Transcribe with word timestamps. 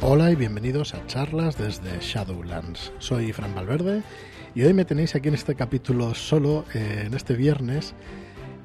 Hola 0.00 0.30
y 0.30 0.36
bienvenidos 0.36 0.94
a 0.94 1.04
charlas 1.08 1.58
desde 1.58 1.98
Shadowlands. 2.00 2.92
Soy 3.00 3.32
Fran 3.32 3.52
Valverde 3.52 4.04
y 4.54 4.62
hoy 4.62 4.72
me 4.72 4.84
tenéis 4.84 5.16
aquí 5.16 5.26
en 5.26 5.34
este 5.34 5.56
capítulo 5.56 6.14
solo, 6.14 6.64
eh, 6.72 7.02
en 7.06 7.14
este 7.14 7.34
viernes, 7.34 7.94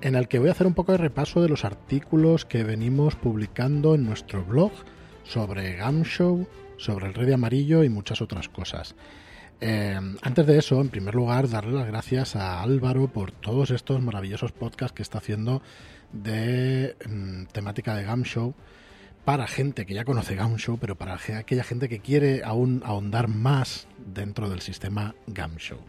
en 0.01 0.13
el 0.13 0.27
que 0.27 0.37
voy 0.37 0.49
a 0.49 0.51
hacer 0.51 0.67
un 0.67 0.75
poco 0.75 0.91
de 0.91 0.99
repaso 0.99 1.41
de 1.41 1.49
los 1.49 1.65
artículos 1.65 2.45
que 2.45 2.63
venimos 2.63 3.15
publicando 3.15 3.95
en 3.95 4.05
nuestro 4.05 4.45
blog 4.45 4.71
sobre 5.23 5.75
Gamshow, 5.75 6.47
sobre 6.77 7.07
el 7.07 7.15
Rey 7.15 7.25
de 7.25 7.33
Amarillo 7.33 7.83
y 7.83 7.89
muchas 7.89 8.21
otras 8.21 8.47
cosas. 8.47 8.93
Eh, 9.59 9.99
antes 10.21 10.45
de 10.45 10.59
eso, 10.59 10.79
en 10.81 10.89
primer 10.89 11.15
lugar, 11.15 11.49
darle 11.49 11.73
las 11.73 11.87
gracias 11.87 12.35
a 12.35 12.61
Álvaro 12.61 13.07
por 13.07 13.31
todos 13.31 13.71
estos 13.71 13.99
maravillosos 14.03 14.51
podcasts 14.51 14.95
que 14.95 15.01
está 15.01 15.17
haciendo 15.17 15.63
de 16.11 16.95
mm, 17.09 17.45
temática 17.45 17.95
de 17.95 18.03
Gamshow 18.03 18.53
para 19.25 19.47
gente 19.47 19.85
que 19.85 19.93
ya 19.93 20.05
conoce 20.05 20.35
Gamshow, 20.35 20.77
pero 20.77 20.95
para 20.95 21.15
aquella 21.15 21.63
gente 21.63 21.87
que 21.89 21.99
quiere 21.99 22.43
aún 22.43 22.81
ahondar 22.85 23.27
más 23.27 23.87
dentro 23.97 24.49
del 24.49 24.61
sistema 24.61 25.15
Gamshow. 25.27 25.79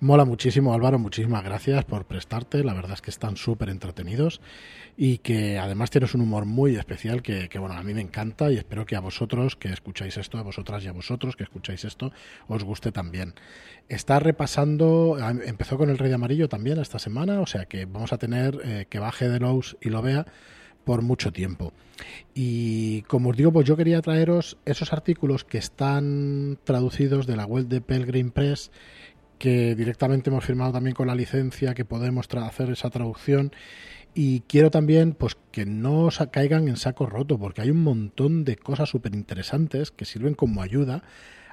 Mola 0.00 0.24
muchísimo, 0.24 0.74
Álvaro, 0.74 1.00
muchísimas 1.00 1.42
gracias 1.42 1.84
por 1.84 2.04
prestarte. 2.04 2.62
La 2.62 2.72
verdad 2.72 2.92
es 2.92 3.00
que 3.02 3.10
están 3.10 3.36
súper 3.36 3.68
entretenidos 3.68 4.40
y 4.96 5.18
que 5.18 5.58
además 5.58 5.90
tienes 5.90 6.14
un 6.14 6.20
humor 6.20 6.44
muy 6.44 6.76
especial 6.76 7.20
que, 7.20 7.48
bueno, 7.58 7.74
a 7.74 7.82
mí 7.82 7.94
me 7.94 8.00
encanta 8.00 8.52
y 8.52 8.58
espero 8.58 8.86
que 8.86 8.94
a 8.94 9.00
vosotros 9.00 9.56
que 9.56 9.72
escucháis 9.72 10.16
esto, 10.16 10.38
a 10.38 10.42
vosotras 10.42 10.84
y 10.84 10.86
a 10.86 10.92
vosotros 10.92 11.34
que 11.34 11.42
escucháis 11.42 11.84
esto, 11.84 12.12
os 12.46 12.62
guste 12.62 12.92
también. 12.92 13.34
Está 13.88 14.20
repasando, 14.20 15.16
empezó 15.44 15.76
con 15.76 15.90
el 15.90 15.98
Rey 15.98 16.10
de 16.10 16.14
Amarillo 16.14 16.48
también 16.48 16.78
esta 16.78 17.00
semana, 17.00 17.40
o 17.40 17.46
sea 17.46 17.64
que 17.64 17.84
vamos 17.84 18.12
a 18.12 18.18
tener 18.18 18.60
eh, 18.62 18.86
que 18.88 19.00
baje 19.00 19.28
de 19.28 19.40
Lowe's 19.40 19.76
y 19.80 19.88
lo 19.88 20.00
vea 20.00 20.26
por 20.88 21.02
mucho 21.02 21.34
tiempo. 21.34 21.74
Y 22.32 23.02
como 23.02 23.28
os 23.28 23.36
digo, 23.36 23.52
pues 23.52 23.66
yo 23.66 23.76
quería 23.76 24.00
traeros 24.00 24.56
esos 24.64 24.94
artículos 24.94 25.44
que 25.44 25.58
están 25.58 26.58
traducidos 26.64 27.26
de 27.26 27.36
la 27.36 27.44
web 27.44 27.66
de 27.66 27.82
Pelgrim 27.82 28.30
Press 28.30 28.70
que 29.38 29.74
directamente 29.74 30.30
hemos 30.30 30.46
firmado 30.46 30.72
también 30.72 30.96
con 30.96 31.08
la 31.08 31.14
licencia 31.14 31.74
que 31.74 31.84
podemos 31.84 32.26
hacer 32.34 32.70
esa 32.70 32.88
traducción 32.88 33.52
y 34.14 34.40
quiero 34.48 34.70
también 34.70 35.12
pues 35.12 35.36
que 35.52 35.66
no 35.66 36.08
caigan 36.30 36.68
en 36.68 36.78
saco 36.78 37.04
roto 37.04 37.38
porque 37.38 37.60
hay 37.60 37.70
un 37.70 37.84
montón 37.84 38.44
de 38.44 38.56
cosas 38.56 38.88
súper 38.88 39.14
interesantes 39.14 39.90
que 39.90 40.06
sirven 40.06 40.32
como 40.32 40.62
ayuda 40.62 41.02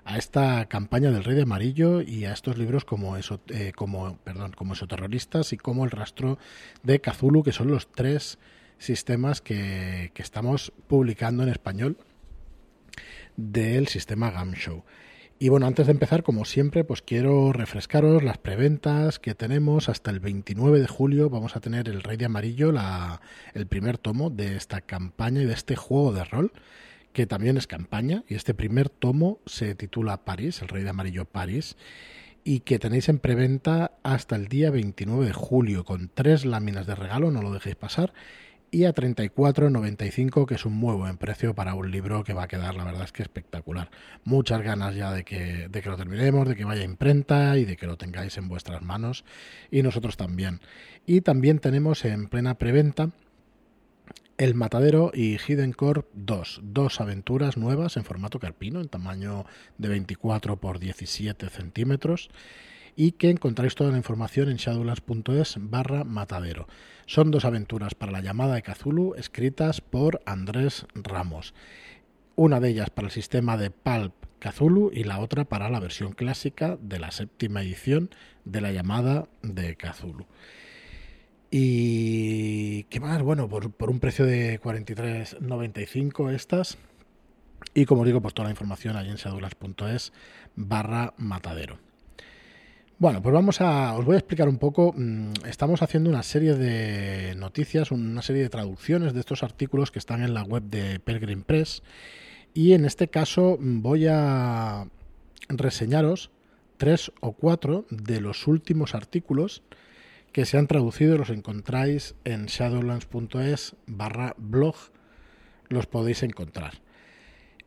a 0.06 0.18
esta 0.18 0.66
campaña 0.68 1.12
del 1.12 1.26
Rey 1.26 1.36
de 1.36 1.42
Amarillo 1.42 2.02
y 2.02 2.24
a 2.24 2.32
estos 2.32 2.58
libros 2.58 2.86
como 2.86 3.18
eso, 3.18 3.42
eh, 3.50 3.74
como 3.76 4.18
perdón 4.20 4.54
como 4.54 4.76
esoterroristas 4.76 5.52
y 5.52 5.58
como 5.58 5.84
el 5.84 5.92
rastro 5.92 6.40
de 6.84 7.02
Cthulhu 7.02 7.44
que 7.44 7.52
son 7.52 7.68
los 7.68 7.92
tres 7.92 8.40
sistemas 8.78 9.42
que, 9.42 10.12
que 10.14 10.22
estamos 10.22 10.74
publicando 10.88 11.44
en 11.44 11.50
español 11.50 11.98
del 13.38 13.88
sistema 13.88 14.32
Gamshow. 14.32 14.84
Y 15.38 15.50
bueno, 15.50 15.68
antes 15.68 15.88
de 15.88 15.92
empezar, 15.92 16.24
como 16.24 16.46
siempre, 16.46 16.86
pues 16.86 17.02
quiero 17.02 17.52
refrescaros 17.52 18.24
las 18.24 18.38
preventas 18.38 19.20
que 19.20 19.36
tenemos 19.36 19.90
hasta 19.90 20.10
el 20.10 20.22
29 20.22 20.80
de 20.80 20.88
julio. 20.88 21.30
Vamos 21.30 21.58
a 21.58 21.60
tener 21.60 21.90
el 21.90 22.04
Rey 22.04 22.16
de 22.16 22.26
Amarillo, 22.26 22.72
la, 22.72 23.20
el 23.54 23.68
primer 23.68 23.98
tomo 23.98 24.30
de 24.30 24.56
esta 24.56 24.80
campaña 24.80 25.42
y 25.42 25.46
de 25.46 25.54
este 25.54 25.76
juego 25.76 26.14
de 26.14 26.24
rol, 26.24 26.54
que 27.12 27.28
también 27.28 27.58
es 27.58 27.68
campaña. 27.68 28.24
Y 28.30 28.36
este 28.36 28.54
primer 28.54 28.88
tomo 28.88 29.40
se 29.46 29.76
titula 29.76 30.24
París, 30.24 30.62
el 30.62 30.70
Rey 30.70 30.84
de 30.84 30.92
Amarillo 30.92 31.26
París, 31.26 31.76
y 32.46 32.62
que 32.62 32.80
tenéis 32.80 33.10
en 33.10 33.20
preventa 33.20 33.98
hasta 34.04 34.38
el 34.38 34.48
día 34.48 34.72
29 34.72 35.26
de 35.26 35.34
julio, 35.34 35.84
con 35.84 36.10
tres 36.14 36.46
láminas 36.46 36.88
de 36.88 36.96
regalo, 36.96 37.30
no 37.30 37.42
lo 37.42 37.52
dejéis 37.52 37.76
pasar 37.76 38.14
y 38.76 38.84
a 38.84 38.94
34,95 38.94 40.46
que 40.46 40.56
es 40.56 40.66
un 40.66 40.74
muy 40.74 40.96
buen 40.96 41.16
precio 41.18 41.56
para 41.56 41.76
un 41.76 41.92
libro 41.92 42.26
que 42.26 42.34
va 42.34 42.44
a 42.44 42.48
quedar 42.50 42.76
la 42.76 42.84
verdad 42.84 43.04
es 43.06 43.14
que 43.14 43.24
espectacular. 43.24 43.90
Muchas 44.26 44.62
ganas 44.62 44.96
ya 44.96 45.14
de 45.14 45.24
que, 45.24 45.70
de 45.70 45.82
que 45.82 45.90
lo 45.90 45.96
terminemos, 45.96 46.46
de 46.46 46.58
que 46.58 46.66
vaya 46.66 46.82
a 46.82 46.84
imprenta 46.84 47.58
y 47.58 47.64
de 47.64 47.78
que 47.78 47.88
lo 47.88 47.96
tengáis 47.96 48.38
en 48.38 48.50
vuestras 48.50 48.82
manos 48.82 49.24
y 49.72 49.82
nosotros 49.82 50.18
también. 50.18 50.60
Y 51.06 51.22
también 51.22 51.60
tenemos 51.60 52.04
en 52.04 52.28
plena 52.28 52.56
preventa 52.56 53.12
el 54.38 54.56
Matadero 54.56 55.12
y 55.14 55.38
Hidden 55.38 55.72
Core 55.72 56.04
2, 56.14 56.60
dos 56.62 57.00
aventuras 57.00 57.56
nuevas 57.56 57.96
en 57.96 58.04
formato 58.04 58.40
carpino, 58.40 58.82
en 58.82 58.90
tamaño 58.90 59.46
de 59.78 59.88
24 59.88 60.58
por 60.58 60.80
17 60.80 61.48
centímetros 61.48 62.30
y 62.96 63.14
que 63.14 63.30
encontráis 63.30 63.76
toda 63.76 63.92
la 63.92 63.98
información 63.98 64.50
en 64.50 64.58
shadowlands.es 64.58 65.58
barra 65.60 66.04
matadero. 66.04 66.68
Son 67.06 67.32
dos 67.32 67.46
aventuras 67.46 67.94
para 67.96 68.12
la 68.12 68.22
llamada 68.22 68.56
de 68.56 68.64
Cthulhu 68.64 69.16
escritas 69.16 69.82
por 69.82 70.22
Andrés 70.26 70.86
Ramos. 70.96 71.54
Una 72.36 72.60
de 72.60 72.70
ellas 72.70 72.90
para 72.90 73.08
el 73.08 73.12
sistema 73.14 73.58
de 73.58 73.70
Pulp 73.70 74.14
Cthulhu 74.40 74.92
y 74.94 75.04
la 75.04 75.20
otra 75.20 75.46
para 75.46 75.70
la 75.70 75.80
versión 75.80 76.14
clásica 76.14 76.78
de 76.82 77.00
la 77.00 77.12
séptima 77.12 77.62
edición 77.62 78.10
de 78.44 78.62
la 78.62 78.72
llamada 78.72 79.28
de 79.42 79.76
Cthulhu. 79.76 80.26
Y 81.52 82.84
qué 82.86 83.00
más, 83.00 83.22
bueno, 83.22 83.48
por, 83.48 83.90
un 83.90 84.00
precio 84.00 84.26
de 84.26 84.60
43.95 84.60 86.32
estas. 86.34 86.78
Y 87.74 87.86
como 87.86 88.04
digo, 88.04 88.22
pues 88.22 88.34
toda 88.34 88.48
la 88.48 88.52
información 88.52 88.98
ahí 88.98 89.10
en 89.10 89.16
shadowlands.es 89.16 90.12
barra 90.56 91.14
matadero. 91.18 91.85
Bueno, 92.98 93.22
pues 93.22 93.34
vamos 93.34 93.60
a. 93.60 93.94
Os 93.96 94.06
voy 94.06 94.16
a 94.16 94.20
explicar 94.20 94.48
un 94.48 94.58
poco. 94.58 94.94
Mm, 94.96 95.34
estamos 95.50 95.82
haciendo 95.82 96.10
una 96.10 96.24
serie 96.24 96.56
de 96.56 97.36
noticias, 97.36 97.92
una 97.92 98.22
serie 98.22 98.44
de 98.44 98.50
traducciones 98.50 99.14
de 99.14 99.20
estos 99.20 99.44
artículos 99.44 99.92
que 99.92 100.00
están 100.00 100.24
en 100.24 100.34
la 100.34 100.44
web 100.44 100.64
de 100.64 101.02
Pelgrim 101.02 101.44
Press. 101.44 101.84
Y 102.54 102.72
en 102.72 102.86
este 102.86 103.10
caso 103.10 103.58
mm, 103.60 103.82
voy 103.82 104.08
a 104.08 104.88
reseñaros 105.50 106.32
tres 106.78 107.12
o 107.20 107.34
cuatro 107.34 107.86
de 107.90 108.22
los 108.22 108.48
últimos 108.48 108.96
artículos 108.96 109.62
que 110.32 110.46
se 110.46 110.58
han 110.58 110.68
traducido. 110.68 111.18
Los 111.18 111.32
encontráis 111.32 112.16
en 112.24 112.46
shadowlands.es 112.46 113.76
barra 113.88 114.36
blog. 114.38 114.76
Los 115.68 115.86
podéis 115.86 116.24
encontrar. 116.24 116.76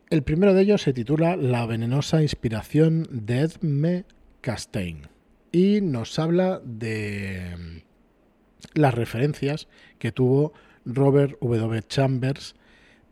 El 0.08 0.22
primero 0.22 0.54
de 0.54 0.62
ellos 0.62 0.80
se 0.80 0.94
titula 0.94 1.36
La 1.36 1.66
venenosa 1.66 2.22
inspiración 2.22 3.06
de 3.10 3.40
Edme 3.40 4.06
Castaigne 4.40 5.17
y 5.52 5.80
nos 5.80 6.18
habla 6.18 6.60
de 6.64 7.56
mm, 7.56 8.78
las 8.78 8.94
referencias 8.94 9.68
que 9.98 10.12
tuvo 10.12 10.52
Robert 10.84 11.38
W. 11.40 11.82
Chambers 11.88 12.54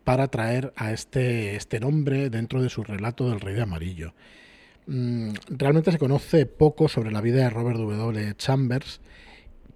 para 0.05 0.29
traer 0.29 0.73
a 0.77 0.93
este, 0.93 1.57
este 1.57 1.81
nombre 1.81 2.31
dentro 2.31 2.63
de 2.63 2.69
su 2.69 2.85
relato 2.85 3.29
del 3.29 3.41
Rey 3.41 3.55
de 3.55 3.63
Amarillo. 3.63 4.15
Mm, 4.87 5.31
realmente 5.49 5.91
se 5.91 5.99
conoce 5.99 6.47
poco 6.47 6.89
sobre 6.89 7.11
la 7.11 7.21
vida 7.21 7.43
de 7.43 7.51
Robert 7.51 7.79
W. 7.79 8.35
Chambers, 8.37 9.01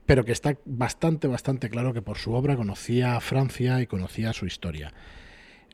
pero 0.07 0.25
que 0.25 0.33
está 0.33 0.57
bastante, 0.65 1.27
bastante 1.29 1.69
claro 1.69 1.93
que 1.93 2.03
por 2.03 2.19
su 2.19 2.33
obra 2.33 2.57
conocía 2.57 3.17
a 3.17 3.21
Francia 3.21 3.81
y 3.81 3.87
conocía 3.87 4.33
su 4.33 4.47
historia. 4.47 4.93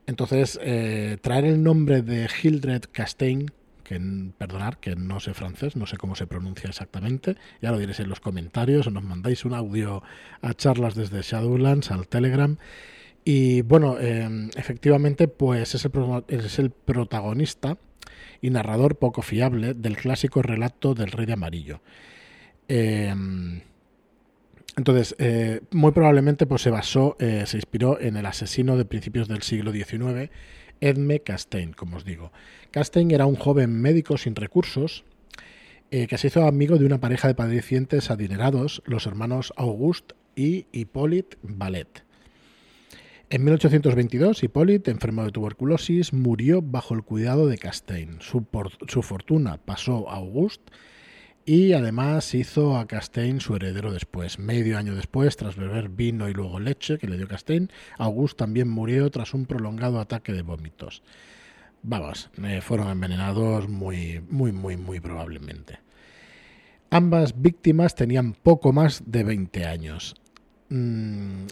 Entonces, 0.07 0.59
eh, 0.63 1.19
traer 1.21 1.45
el 1.45 1.63
nombre 1.63 2.03
de 2.03 2.29
Hildred 2.43 2.85
Castaigne 2.93 3.49
que 3.87 4.01
perdonar 4.37 4.79
que 4.79 4.97
no 4.97 5.21
sé 5.21 5.33
francés, 5.33 5.77
no 5.77 5.87
sé 5.87 5.97
cómo 5.97 6.17
se 6.17 6.27
pronuncia 6.27 6.69
exactamente, 6.69 7.37
ya 7.63 7.71
lo 7.71 7.79
diréis 7.79 8.01
en 8.01 8.09
los 8.09 8.21
comentarios 8.21 8.87
o 8.87 8.91
nos 8.91 9.05
mandáis 9.05 9.45
un 9.45 9.55
audio 9.55 10.03
a 10.43 10.55
charlas 10.55 10.95
desde 10.95 11.23
Shadowlands 11.23 11.91
al 11.91 12.09
Telegram. 12.09 12.57
Y 13.25 13.63
bueno, 13.63 13.99
em, 13.99 14.51
efectivamente, 14.57 15.29
pues 15.29 15.75
es 15.75 15.85
el, 15.85 15.93
es 16.29 16.59
el 16.59 16.71
protagonista 16.71 17.79
y 18.41 18.51
narrador 18.51 18.97
poco 18.97 19.23
fiable 19.23 19.75
del 19.75 19.97
clásico 19.97 20.43
relato 20.43 20.95
del 20.95 21.11
Rey 21.13 21.27
de 21.27 21.33
Amarillo. 21.33 21.81
Em, 22.69 23.61
entonces, 24.77 25.15
eh, 25.19 25.61
muy 25.71 25.93
probablemente 25.93 26.47
pues, 26.47 26.63
se 26.63 26.71
basó, 26.71 27.17
eh, 27.19 27.45
se 27.47 27.57
inspiró 27.57 28.01
en 28.01 28.17
el 28.17 28.27
asesino 28.27 28.77
de 28.77 28.85
principios 28.85 29.29
del 29.29 29.43
siglo 29.43 29.73
XIX 29.73 30.31
Edme 30.81 31.21
Castaigne, 31.21 31.75
como 31.75 31.97
os 31.97 32.05
digo. 32.05 32.33
Castaigne 32.71 33.15
era 33.15 33.27
un 33.27 33.37
joven 33.37 33.81
médico 33.81 34.19
sin 34.19 34.35
recursos 34.35 35.05
eh, 35.91 36.07
que 36.07 36.19
se 36.19 36.27
hizo 36.27 36.47
amigo 36.47 36.79
de 36.79 36.87
una 36.87 37.01
pareja 37.01 37.29
de 37.29 37.35
padecientes 37.35 38.11
adinerados, 38.11 38.83
los 38.87 39.07
hermanos 39.07 39.53
Auguste 39.57 40.15
y 40.35 40.67
Hippolyte 40.73 41.39
Ballet. 41.43 42.05
En 43.31 43.43
1822, 43.45 44.43
Hippolyte, 44.43 44.91
enfermo 44.91 45.25
de 45.25 45.33
tuberculosis, 45.33 46.13
murió 46.13 46.63
bajo 46.63 46.95
el 46.95 47.03
cuidado 47.03 47.49
de 47.49 47.59
Castaigne. 47.59 48.19
Su, 48.21 48.47
su 48.87 49.03
fortuna 49.03 49.59
pasó 49.59 50.09
a 50.09 50.17
Auguste 50.17 50.73
y 51.47 51.73
además 51.75 52.35
hizo 52.35 52.77
a 52.77 52.87
Castaigne 52.87 53.41
su 53.41 53.55
heredero 53.55 53.93
después. 53.93 54.41
Medio 54.41 54.77
año 54.77 54.97
después, 54.97 55.37
tras 55.37 55.55
beber 55.55 55.89
vino 55.89 56.29
y 56.29 56.35
luego 56.35 56.59
leche 56.59 56.99
que 56.99 57.07
le 57.07 57.17
dio 57.17 57.29
Castaigne, 57.29 57.69
Auguste 57.99 58.39
también 58.39 58.69
murió 58.69 59.09
tras 59.11 59.33
un 59.33 59.47
prolongado 59.47 60.01
ataque 60.01 60.33
de 60.33 60.43
vómitos. 60.43 61.05
Vamos, 61.85 62.31
eh, 62.43 62.61
fueron 62.61 62.89
envenenados 62.89 63.69
muy, 63.69 64.21
muy, 64.29 64.51
muy, 64.51 64.77
muy 64.77 64.99
probablemente. 64.99 65.79
Ambas 66.91 67.41
víctimas 67.41 67.95
tenían 67.95 68.33
poco 68.33 68.73
más 68.73 69.05
de 69.07 69.23
20 69.23 69.67
años. 69.67 70.17
Mm, 70.69 71.47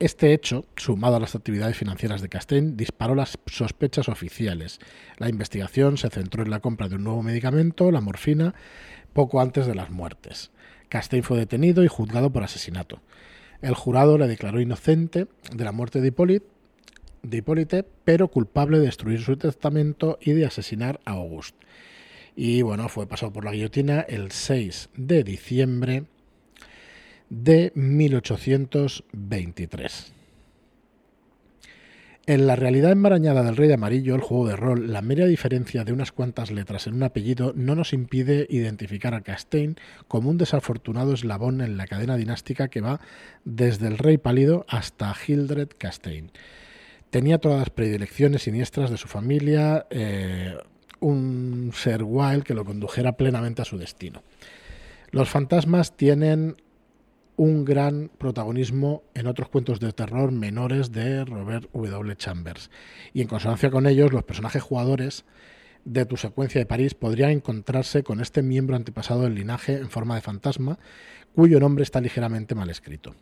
Este 0.00 0.32
hecho, 0.32 0.64
sumado 0.76 1.16
a 1.16 1.20
las 1.20 1.34
actividades 1.34 1.76
financieras 1.76 2.22
de 2.22 2.30
Castaigne, 2.30 2.72
disparó 2.74 3.14
las 3.14 3.38
sospechas 3.44 4.08
oficiales. 4.08 4.78
La 5.18 5.28
investigación 5.28 5.98
se 5.98 6.08
centró 6.08 6.42
en 6.42 6.48
la 6.48 6.60
compra 6.60 6.88
de 6.88 6.94
un 6.96 7.04
nuevo 7.04 7.22
medicamento, 7.22 7.90
la 7.90 8.00
morfina, 8.00 8.54
poco 9.12 9.42
antes 9.42 9.66
de 9.66 9.74
las 9.74 9.90
muertes. 9.90 10.52
Castaigne 10.88 11.22
fue 11.22 11.36
detenido 11.36 11.84
y 11.84 11.88
juzgado 11.88 12.32
por 12.32 12.42
asesinato. 12.42 13.02
El 13.60 13.74
jurado 13.74 14.16
le 14.16 14.26
declaró 14.26 14.58
inocente 14.62 15.26
de 15.54 15.64
la 15.64 15.72
muerte 15.72 16.00
de 16.00 16.08
Hipólite, 16.08 16.46
de 17.22 17.36
Hipólite, 17.36 17.84
pero 18.02 18.28
culpable 18.28 18.78
de 18.78 18.86
destruir 18.86 19.20
su 19.20 19.36
testamento 19.36 20.18
y 20.22 20.32
de 20.32 20.46
asesinar 20.46 20.98
a 21.04 21.10
Auguste. 21.10 21.58
Y 22.34 22.62
bueno, 22.62 22.88
fue 22.88 23.06
pasado 23.06 23.34
por 23.34 23.44
la 23.44 23.52
guillotina 23.52 24.00
el 24.00 24.30
6 24.30 24.88
de 24.96 25.24
diciembre 25.24 26.04
de 27.30 27.72
1823. 27.74 30.12
En 32.26 32.46
la 32.46 32.54
realidad 32.54 32.92
enmarañada 32.92 33.42
del 33.42 33.56
Rey 33.56 33.66
de 33.66 33.74
Amarillo, 33.74 34.14
el 34.14 34.20
juego 34.20 34.46
de 34.46 34.54
rol, 34.54 34.92
la 34.92 35.02
mera 35.02 35.26
diferencia 35.26 35.84
de 35.84 35.92
unas 35.92 36.12
cuantas 36.12 36.50
letras 36.50 36.86
en 36.86 36.94
un 36.94 37.02
apellido 37.02 37.52
no 37.56 37.74
nos 37.74 37.92
impide 37.92 38.46
identificar 38.50 39.14
a 39.14 39.22
Castaigne 39.22 39.74
como 40.06 40.30
un 40.30 40.38
desafortunado 40.38 41.14
eslabón 41.14 41.60
en 41.60 41.76
la 41.76 41.86
cadena 41.86 42.16
dinástica 42.16 42.68
que 42.68 42.82
va 42.82 43.00
desde 43.44 43.88
el 43.88 43.98
Rey 43.98 44.18
Pálido 44.18 44.64
hasta 44.68 45.14
Hildred 45.26 45.70
Castaigne. 45.78 46.30
Tenía 47.10 47.38
todas 47.38 47.58
las 47.58 47.70
predilecciones 47.70 48.42
siniestras 48.42 48.90
de 48.90 48.96
su 48.96 49.08
familia, 49.08 49.86
eh, 49.90 50.56
un 51.00 51.72
ser 51.74 52.04
wild 52.04 52.44
que 52.44 52.54
lo 52.54 52.64
condujera 52.64 53.16
plenamente 53.16 53.62
a 53.62 53.64
su 53.64 53.78
destino. 53.78 54.22
Los 55.10 55.28
fantasmas 55.28 55.96
tienen 55.96 56.56
un 57.40 57.64
gran 57.64 58.10
protagonismo 58.18 59.02
en 59.14 59.26
otros 59.26 59.48
cuentos 59.48 59.80
de 59.80 59.94
terror 59.94 60.30
menores 60.30 60.92
de 60.92 61.24
Robert 61.24 61.70
W. 61.72 62.14
Chambers. 62.14 62.70
Y 63.14 63.22
en 63.22 63.28
consonancia 63.28 63.70
con 63.70 63.86
ellos, 63.86 64.12
los 64.12 64.24
personajes 64.24 64.62
jugadores 64.62 65.24
de 65.86 66.04
tu 66.04 66.18
secuencia 66.18 66.58
de 66.58 66.66
París 66.66 66.92
podrían 66.92 67.30
encontrarse 67.30 68.02
con 68.02 68.20
este 68.20 68.42
miembro 68.42 68.76
antepasado 68.76 69.22
del 69.22 69.36
linaje 69.36 69.78
en 69.78 69.88
forma 69.88 70.16
de 70.16 70.20
fantasma, 70.20 70.78
cuyo 71.34 71.60
nombre 71.60 71.82
está 71.82 72.02
ligeramente 72.02 72.54
mal 72.54 72.68
escrito. 72.68 73.14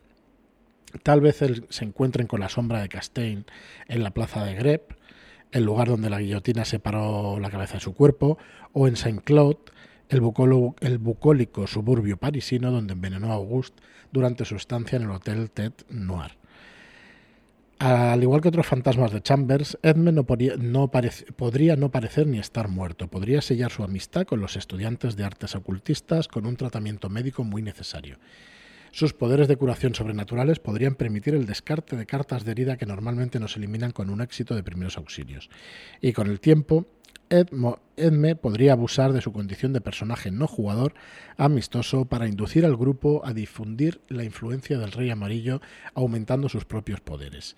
Tal 1.01 1.21
vez 1.21 1.39
se 1.69 1.85
encuentren 1.85 2.27
con 2.27 2.41
la 2.41 2.49
sombra 2.49 2.81
de 2.81 2.89
Castaigne 2.89 3.45
en 3.87 4.03
la 4.03 4.11
plaza 4.11 4.43
de 4.43 4.53
Grep, 4.53 4.95
el 5.53 5.63
lugar 5.63 5.87
donde 5.87 6.09
la 6.09 6.19
guillotina 6.19 6.65
separó 6.65 7.39
la 7.39 7.49
cabeza 7.49 7.75
de 7.75 7.79
su 7.79 7.93
cuerpo, 7.93 8.37
o 8.73 8.85
en 8.85 8.97
Saint-Claude, 8.97 9.59
el, 10.09 10.97
bucólico 10.97 11.67
suburbio 11.67 12.17
parisino 12.17 12.71
donde 12.71 12.93
envenenó 12.93 13.31
a 13.31 13.35
Auguste 13.35 13.81
durante 14.11 14.43
su 14.43 14.55
estancia 14.55 14.97
en 14.97 15.03
el 15.03 15.11
Hotel 15.11 15.51
Tête 15.51 15.85
Noir. 15.89 16.31
Al 17.77 18.21
igual 18.21 18.41
que 18.41 18.49
otros 18.49 18.67
fantasmas 18.67 19.13
de 19.13 19.21
Chambers, 19.21 19.77
Edmund 19.81 20.17
no, 20.17 20.25
podría 20.25 21.75
no 21.77 21.91
parecer 21.91 22.27
ni 22.27 22.37
estar 22.37 22.67
muerto. 22.67 23.07
Podría 23.07 23.41
sellar 23.41 23.71
su 23.71 23.83
amistad 23.83 24.25
con 24.25 24.41
los 24.41 24.57
estudiantes 24.57 25.15
de 25.15 25.23
artes 25.23 25.55
ocultistas 25.55 26.27
con 26.27 26.45
un 26.45 26.57
tratamiento 26.57 27.07
médico 27.07 27.45
muy 27.45 27.61
necesario. 27.61 28.17
Sus 28.91 29.13
poderes 29.13 29.47
de 29.47 29.55
curación 29.55 29.95
sobrenaturales 29.95 30.59
podrían 30.59 30.95
permitir 30.95 31.35
el 31.35 31.45
descarte 31.45 31.95
de 31.95 32.05
cartas 32.05 32.43
de 32.43 32.51
herida 32.51 32.75
que 32.75 32.85
normalmente 32.85 33.39
no 33.39 33.47
se 33.47 33.59
eliminan 33.59 33.91
con 33.91 34.09
un 34.09 34.19
éxito 34.19 34.55
de 34.55 34.63
primeros 34.63 34.97
auxilios. 34.97 35.49
Y 36.01 36.11
con 36.11 36.27
el 36.27 36.41
tiempo, 36.41 36.85
Edme 37.29 38.35
podría 38.35 38.73
abusar 38.73 39.13
de 39.13 39.21
su 39.21 39.31
condición 39.31 39.73
de 39.73 39.81
personaje 39.81 40.31
no 40.31 40.47
jugador 40.47 40.93
amistoso 41.37 42.05
para 42.05 42.27
inducir 42.27 42.65
al 42.65 42.75
grupo 42.75 43.21
a 43.25 43.33
difundir 43.33 44.01
la 44.07 44.23
influencia 44.23 44.77
del 44.77 44.91
Rey 44.91 45.09
Amarillo, 45.09 45.61
aumentando 45.93 46.49
sus 46.49 46.65
propios 46.65 47.01
poderes. 47.01 47.55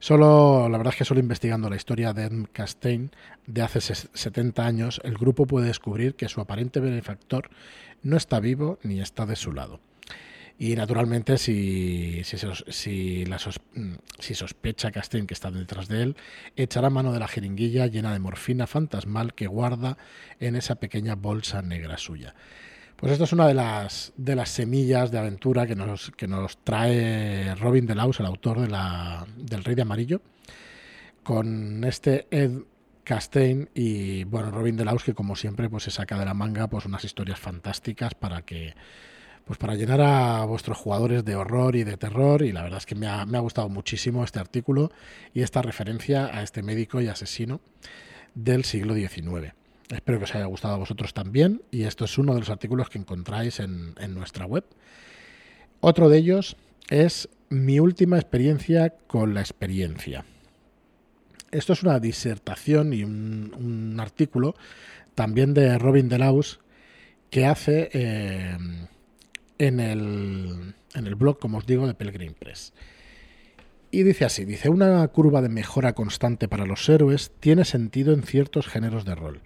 Solo, 0.00 0.68
la 0.68 0.76
verdad 0.76 0.92
es 0.92 0.98
que 0.98 1.04
solo 1.04 1.20
investigando 1.20 1.70
la 1.70 1.76
historia 1.76 2.12
de 2.12 2.24
Ed 2.24 2.32
Castaigne 2.52 3.10
de 3.46 3.62
hace 3.62 3.80
70 3.80 4.66
años, 4.66 5.00
el 5.04 5.16
grupo 5.16 5.46
puede 5.46 5.68
descubrir 5.68 6.14
que 6.14 6.28
su 6.28 6.40
aparente 6.40 6.80
benefactor 6.80 7.48
no 8.02 8.16
está 8.16 8.40
vivo 8.40 8.78
ni 8.82 9.00
está 9.00 9.24
de 9.24 9.36
su 9.36 9.52
lado. 9.52 9.80
Y 10.56 10.76
naturalmente, 10.76 11.36
si, 11.36 12.22
si, 12.22 12.36
si, 12.68 13.24
la 13.24 13.36
mm, 13.36 13.94
si 14.20 14.34
sospecha 14.34 14.92
Castaigne 14.92 15.26
que 15.26 15.34
está 15.34 15.50
detrás 15.50 15.88
de 15.88 16.02
él, 16.02 16.16
echará 16.54 16.90
mano 16.90 17.12
de 17.12 17.18
la 17.18 17.26
jeringuilla 17.26 17.86
llena 17.86 18.12
de 18.12 18.20
morfina 18.20 18.66
fantasmal 18.66 19.34
que 19.34 19.48
guarda 19.48 19.98
en 20.38 20.54
esa 20.54 20.76
pequeña 20.76 21.16
bolsa 21.16 21.60
negra 21.62 21.98
suya. 21.98 22.34
Pues 22.96 23.10
esto 23.12 23.24
es 23.24 23.32
una 23.32 23.48
de 23.48 23.54
las, 23.54 24.12
de 24.16 24.36
las 24.36 24.50
semillas 24.50 25.10
de 25.10 25.18
aventura 25.18 25.66
que 25.66 25.74
nos, 25.74 26.12
que 26.12 26.28
nos 26.28 26.58
trae 26.58 27.54
Robin 27.56 27.86
Delaus, 27.86 28.20
el 28.20 28.26
autor 28.26 28.60
de 28.60 28.68
la, 28.68 29.26
del 29.36 29.64
Rey 29.64 29.74
de 29.74 29.82
Amarillo, 29.82 30.22
con 31.24 31.82
este 31.82 32.28
Ed 32.30 32.60
Castaigne 33.02 33.68
y 33.74 34.24
bueno, 34.24 34.50
Robin 34.52 34.76
Delaus 34.76 35.02
que 35.02 35.14
como 35.14 35.34
siempre 35.36 35.68
pues 35.68 35.82
se 35.82 35.90
saca 35.90 36.18
de 36.18 36.24
la 36.24 36.34
manga 36.34 36.68
pues 36.68 36.86
unas 36.86 37.04
historias 37.04 37.38
fantásticas 37.40 38.14
para 38.14 38.42
que 38.42 38.74
pues 39.44 39.58
para 39.58 39.74
llenar 39.74 40.00
a 40.00 40.44
vuestros 40.46 40.78
jugadores 40.78 41.24
de 41.24 41.36
horror 41.36 41.76
y 41.76 41.84
de 41.84 41.96
terror 41.96 42.42
y 42.42 42.52
la 42.52 42.62
verdad 42.62 42.78
es 42.78 42.86
que 42.86 42.94
me 42.94 43.06
ha, 43.06 43.24
gustado 43.40 43.68
muchísimo 43.68 44.24
este 44.24 44.38
artículo 44.38 44.90
y 45.34 45.42
esta 45.42 45.60
referencia 45.60 46.26
a 46.26 46.42
este 46.42 46.62
médico 46.62 47.00
y 47.00 47.08
asesino 47.08 47.60
del 48.34 48.64
siglo 48.64 48.94
XIX. 48.94 49.52
Espero 49.90 50.18
que 50.18 50.24
os 50.24 50.34
haya 50.34 50.46
gustado 50.46 50.74
a 50.74 50.78
vosotros 50.78 51.12
también 51.12 51.62
y 51.70 51.84
esto 51.84 52.06
es 52.06 52.16
uno 52.16 52.32
de 52.32 52.40
los 52.40 52.48
artículos 52.48 52.88
que 52.88 52.98
encontráis 52.98 53.60
en, 53.60 53.94
nuestra 54.14 54.46
web. 54.46 54.64
Otro 55.80 56.08
de 56.08 56.18
ellos 56.18 56.56
es 56.88 57.28
mi 57.50 57.80
última 57.80 58.16
experiencia 58.16 58.94
con 59.06 59.34
la 59.34 59.40
experiencia. 59.40 60.24
Esto 61.50 61.74
es 61.74 61.82
una 61.82 62.00
disertación 62.00 62.94
y 62.94 63.04
un, 63.04 63.96
artículo 64.00 64.56
también 65.14 65.52
de 65.52 65.78
Robin 65.78 66.08
Delaus 66.08 66.60
que 67.30 67.46
hace 67.46 67.90
eh, 67.92 68.56
en 69.58 69.80
el, 69.80 70.74
en 70.94 71.06
el 71.06 71.14
blog, 71.14 71.38
como 71.38 71.58
os 71.58 71.66
digo, 71.66 71.86
de 71.86 71.94
Pelgrim 71.94 72.34
Press. 72.34 72.72
Y 73.90 74.02
dice 74.02 74.24
así, 74.24 74.44
dice, 74.44 74.68
una 74.70 75.06
curva 75.08 75.40
de 75.40 75.48
mejora 75.48 75.92
constante 75.92 76.48
para 76.48 76.66
los 76.66 76.88
héroes 76.88 77.30
tiene 77.38 77.64
sentido 77.64 78.12
en 78.12 78.24
ciertos 78.24 78.66
géneros 78.66 79.04
de 79.04 79.14
rol. 79.14 79.40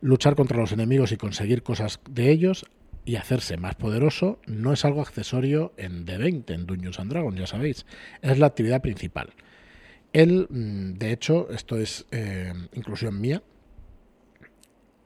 Luchar 0.00 0.34
contra 0.34 0.58
los 0.58 0.72
enemigos 0.72 1.12
y 1.12 1.16
conseguir 1.16 1.62
cosas 1.62 2.00
de 2.10 2.30
ellos 2.30 2.66
y 3.04 3.16
hacerse 3.16 3.56
más 3.56 3.76
poderoso 3.76 4.40
no 4.46 4.72
es 4.72 4.84
algo 4.84 5.00
accesorio 5.00 5.72
en 5.76 6.04
D20, 6.04 6.52
en 6.52 6.66
Dungeons 6.66 6.98
and 6.98 7.12
Dragons, 7.12 7.38
ya 7.38 7.46
sabéis. 7.46 7.86
Es 8.20 8.38
la 8.38 8.46
actividad 8.46 8.82
principal. 8.82 9.30
Él, 10.12 10.46
mm, 10.50 10.94
de 10.94 11.12
hecho, 11.12 11.48
esto 11.50 11.78
es 11.78 12.06
eh, 12.10 12.52
inclusión 12.74 13.20
mía, 13.20 13.42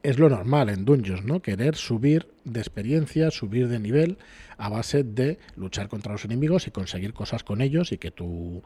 es 0.06 0.20
lo 0.20 0.28
normal 0.28 0.68
en 0.68 0.84
Dungeons, 0.84 1.24
¿no? 1.24 1.42
Querer 1.42 1.74
subir 1.74 2.28
de 2.44 2.60
experiencia, 2.60 3.32
subir 3.32 3.66
de 3.66 3.80
nivel 3.80 4.18
a 4.56 4.68
base 4.68 5.02
de 5.02 5.38
luchar 5.56 5.88
contra 5.88 6.12
los 6.12 6.24
enemigos 6.24 6.68
y 6.68 6.70
conseguir 6.70 7.12
cosas 7.12 7.42
con 7.42 7.60
ellos 7.60 7.90
y 7.90 7.98
que 7.98 8.12
tu, 8.12 8.62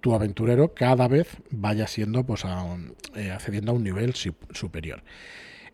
tu 0.00 0.14
aventurero 0.14 0.74
cada 0.74 1.08
vez 1.08 1.38
vaya 1.50 1.88
siendo, 1.88 2.24
pues, 2.24 2.44
eh, 3.16 3.32
accediendo 3.32 3.72
a 3.72 3.74
un 3.74 3.82
nivel 3.82 4.14
superior. 4.14 5.02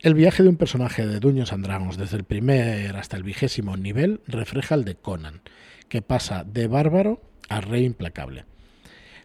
El 0.00 0.14
viaje 0.14 0.42
de 0.42 0.48
un 0.48 0.56
personaje 0.56 1.06
de 1.06 1.20
Dungeons 1.20 1.52
and 1.52 1.66
Dragons 1.66 1.98
desde 1.98 2.16
el 2.16 2.24
primer 2.24 2.96
hasta 2.96 3.18
el 3.18 3.22
vigésimo 3.22 3.76
nivel 3.76 4.22
refleja 4.26 4.76
el 4.76 4.84
de 4.84 4.94
Conan, 4.94 5.42
que 5.90 6.00
pasa 6.00 6.42
de 6.42 6.68
bárbaro 6.68 7.20
a 7.50 7.60
rey 7.60 7.84
implacable. 7.84 8.46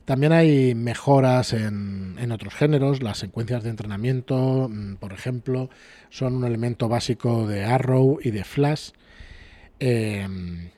También 0.10 0.32
hay 0.32 0.74
mejoras 0.74 1.54
en, 1.54 2.32
otros 2.32 2.56
géneros. 2.56 3.04
Las 3.04 3.20
secuencias 3.20 3.62
de 3.62 3.70
entrenamiento, 3.70 4.68
mm, 4.68 4.96
por 4.96 5.14
ejemplo, 5.14 5.70
son 6.10 6.38
un 6.38 6.46
elemento 6.46 6.90
básico 6.90 7.46
de 7.46 7.64
Arrow 7.64 8.18
y 8.20 8.32
de 8.32 8.44
Flash. 8.44 8.90
Em, 9.80 10.72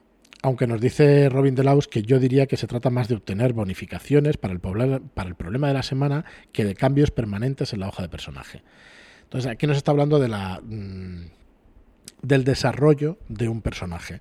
aunque 0.44 0.68
nos 0.68 0.82
dice 0.82 1.30
Robin 1.30 1.56
Delaus 1.56 1.88
que 1.88 2.02
yo 2.02 2.20
diría 2.20 2.46
que 2.46 2.58
se 2.58 2.68
trata 2.68 2.90
más 2.90 3.08
de 3.08 3.16
obtener 3.16 3.54
bonificaciones 3.54 4.36
para 4.36 4.54
el, 4.54 4.60
para 4.60 5.30
el 5.30 5.36
problema 5.36 5.70
de 5.70 5.76
la 5.76 5.84
semana 5.84 6.26
que 6.52 6.66
de 6.66 6.76
cambios 6.76 7.10
permanentes 7.10 7.72
en 7.72 7.80
la 7.80 7.88
hoja 7.88 8.02
de 8.02 8.10
personaje. 8.10 8.64
Entonces 9.24 9.50
aquí 9.50 9.66
nos 9.66 9.78
está 9.78 9.92
hablando 9.92 10.20
de 10.20 10.28
la, 10.28 10.60
mm, 10.62 11.28
del 12.22 12.44
desarrollo 12.44 13.18
de 13.30 13.48
un 13.48 13.62
personaje. 13.62 14.20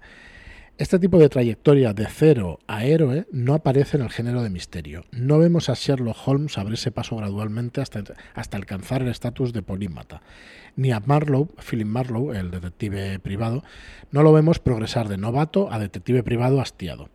Este 0.81 0.99
tipo 0.99 1.19
de 1.19 1.29
trayectoria 1.29 1.93
de 1.93 2.07
cero 2.07 2.59
a 2.67 2.87
héroe 2.87 3.27
no 3.33 3.53
aparece 3.53 3.99
en 3.99 4.03
el 4.03 4.09
género 4.09 4.43
de 4.43 4.49
misterio. 4.49 5.05
No 5.13 5.39
vemos 5.39 5.69
a 5.69 5.75
Sherlock 5.75 6.17
Holmes 6.27 6.57
abrirse 6.57 6.91
paso 6.91 7.17
gradualmente 7.17 7.83
hasta, 7.83 8.03
alcanzar 8.57 9.03
el 9.03 9.09
estatus 9.09 9.53
de 9.53 9.61
polímata. 9.61 10.23
Ni 10.77 10.91
a 10.91 11.01
Marlowe, 11.01 11.51
Philip 11.59 11.87
Marlowe, 11.87 12.33
el 12.33 12.51
detective 12.51 13.19
privado, 13.19 13.63
no 14.11 14.23
lo 14.23 14.33
vemos 14.33 14.59
progresar 14.59 15.09
de 15.09 15.19
novato 15.19 15.71
a 15.71 15.79
detective 15.79 16.23
privado 16.23 16.63
hastiado. 16.63 17.11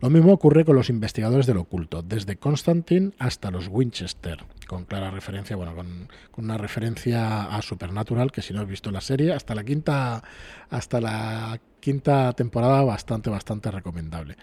Lo 0.00 0.10
mismo 0.10 0.32
ocurre 0.32 0.64
con 0.64 0.74
los 0.74 0.90
investigadores 0.90 1.46
del 1.46 1.58
oculto, 1.58 2.02
desde 2.02 2.34
Constantine 2.34 3.12
hasta 3.20 3.52
los 3.52 3.68
Winchester, 3.68 4.38
con 4.74 4.86
clara 4.86 5.12
referencia, 5.12 5.54
bueno, 5.54 5.76
con, 5.76 6.08
una 6.36 6.58
referencia 6.58 7.44
a 7.44 7.62
Supernatural, 7.62 8.32
que 8.32 8.42
si 8.42 8.52
no 8.52 8.60
has 8.60 8.66
visto 8.66 8.90
la 8.90 9.00
serie, 9.00 9.32
hasta 9.32 9.54
la 9.54 9.62
quinta, 9.62 10.20
hasta 10.68 11.00
la 11.00 11.60
quinta 11.78 12.32
temporada 12.32 12.82
bastante, 12.82 13.30
bastante 13.30 13.70
recomendable. 13.70 14.36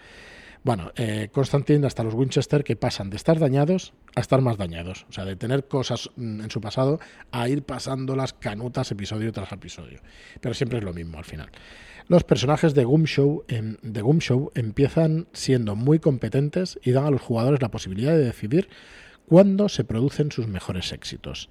Bueno, 0.64 0.90
eh, 0.96 1.28
Constantine 1.30 1.86
hasta 1.86 2.02
los 2.02 2.14
Winchester 2.14 2.64
que 2.64 2.76
pasan 2.76 3.10
de 3.10 3.16
estar 3.16 3.38
dañados 3.38 3.92
a 4.14 4.20
estar 4.20 4.40
más 4.40 4.56
dañados. 4.56 5.04
O 5.10 5.12
sea, 5.12 5.26
de 5.26 5.36
tener 5.36 5.68
cosas 5.68 6.08
mm, 6.16 6.40
en 6.40 6.50
su 6.50 6.62
pasado 6.62 6.98
a 7.30 7.48
ir 7.50 7.62
pasando 7.62 8.16
las 8.16 8.32
canutas 8.32 8.90
episodio 8.90 9.32
tras 9.32 9.52
episodio. 9.52 10.00
Pero 10.40 10.54
siempre 10.54 10.78
es 10.78 10.84
lo 10.84 10.94
mismo 10.94 11.18
al 11.18 11.24
final. 11.24 11.50
Los 12.08 12.24
personajes 12.24 12.74
de 12.74 12.84
Gum 12.84 13.04
Show, 13.04 13.44
em, 13.48 13.76
de 13.82 14.02
Show 14.20 14.50
empiezan 14.54 15.26
siendo 15.32 15.76
muy 15.76 15.98
competentes 15.98 16.78
y 16.82 16.92
dan 16.92 17.04
a 17.04 17.10
los 17.10 17.20
jugadores 17.20 17.60
la 17.60 17.70
posibilidad 17.70 18.12
de 18.12 18.24
decidir 18.24 18.68
cuándo 19.26 19.68
se 19.68 19.84
producen 19.84 20.30
sus 20.30 20.46
mejores 20.46 20.92
éxitos. 20.92 21.48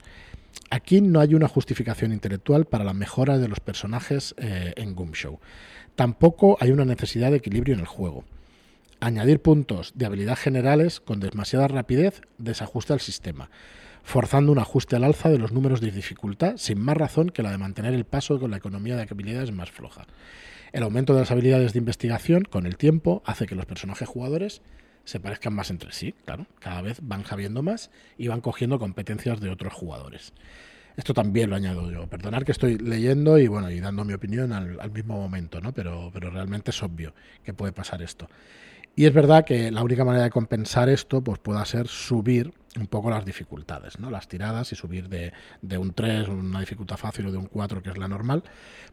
Aquí 0.70 1.01
no 1.01 1.20
hay 1.20 1.34
una 1.34 1.48
justificación 1.48 2.13
intelectual 2.13 2.66
para 2.66 2.84
la 2.84 2.94
mejora 2.94 3.38
de 3.38 3.48
los 3.48 3.60
personajes 3.60 4.36
eh, 4.38 4.74
en 4.75 4.96
Goom 4.96 5.12
Show. 5.12 5.40
Tampoco 5.96 6.58
hay 6.60 6.72
una 6.72 6.86
necesidad 6.86 7.32
de 7.32 7.38
equilibrio 7.38 7.74
en 7.74 7.82
el 7.82 7.86
juego. 7.86 8.24
Añadir 9.00 9.42
puntos 9.42 9.94
de 9.96 10.06
habilidad 10.06 10.38
generales 10.38 11.00
con 11.00 11.20
demasiada 11.20 11.68
rapidez 11.68 12.22
desajusta 12.38 12.94
el 12.94 13.00
sistema, 13.00 13.50
forzando 14.04 14.51
un 14.51 14.60
ajuste 14.60 14.96
al 14.96 15.04
alza 15.04 15.30
de 15.30 15.40
los 15.40 15.51
números 15.51 15.82
de 15.82 15.92
dificultad 15.92 16.54
sin 16.58 16.80
más 16.80 16.98
razón 16.98 17.30
que 17.30 17.44
la 17.44 17.51
de 17.51 17.58
mantener 17.58 17.94
el 17.94 18.06
paso 18.06 18.40
con 18.40 18.51
la 18.51 18.58
economía 18.58 18.96
de 18.96 19.08
habilidades 19.10 19.51
más 19.51 19.72
floja. 19.72 20.06
El 20.72 20.84
aumento 20.84 21.13
de 21.13 21.22
las 21.22 21.32
habilidades 21.32 21.74
de 21.74 21.80
investigación 21.80 22.44
con 22.44 22.66
el 22.66 22.78
tiempo 22.78 23.22
hace 23.25 23.46
que 23.46 23.56
los 23.56 23.66
personajes 23.66 24.08
jugadores 24.08 24.62
se 25.03 25.20
parezcan 25.20 25.53
más 25.53 25.70
entre 25.70 25.91
sí, 25.91 26.13
claro, 26.25 26.48
cada 26.60 26.81
vez 26.81 27.00
van 27.01 27.25
sabiendo 27.25 27.63
más 27.63 27.91
y 28.17 28.27
van 28.27 28.41
cogiendo 28.41 28.79
competencias 28.79 29.39
de 29.39 29.50
otros 29.50 29.74
jugadores. 29.74 30.34
Esto 30.98 31.13
también 31.13 31.50
lo 31.50 31.55
añado 31.55 31.89
yo. 31.89 32.08
Perdonar 32.08 32.43
que 32.43 32.51
estoy 32.51 32.77
leyendo 32.77 33.38
y 33.38 33.48
bueno 33.48 33.72
y 33.72 33.79
dando 33.79 34.03
mi 34.03 34.13
opinión 34.13 34.51
al, 34.51 34.79
al 34.79 34.91
mismo 34.91 35.15
momento, 35.15 35.62
¿no? 35.62 35.74
Pero, 35.74 36.10
pero 36.13 36.29
realmente 36.29 36.72
es 36.72 36.84
obvio 36.84 37.13
que 37.43 37.53
puede 37.53 37.72
pasar 37.72 38.01
esto. 38.01 38.27
Y 38.96 39.05
es 39.05 39.13
verdad 39.13 39.46
que 39.46 39.72
la 39.72 39.84
única 39.84 40.03
manera 40.03 40.25
de 40.25 40.29
compensar 40.29 40.89
esto 40.89 41.24
pues 41.24 41.39
pueda 41.39 41.63
ser 41.65 41.88
subir 41.88 42.53
un 42.77 42.88
poco 42.88 43.10
las 43.10 43.25
dificultades, 43.25 44.00
¿no? 44.00 44.10
las 44.10 44.27
tiradas 44.27 44.72
y 44.72 44.75
subir 44.75 45.08
de, 45.10 45.34
de 45.62 45.77
un 45.77 45.93
3, 45.93 46.27
una 46.27 46.60
dificultad 46.60 46.98
fácil 46.98 47.27
o 47.27 47.31
de 47.31 47.38
un 47.38 47.46
4, 47.46 47.81
que 47.81 47.89
es 47.89 47.98
la 47.98 48.08
normal, 48.08 48.43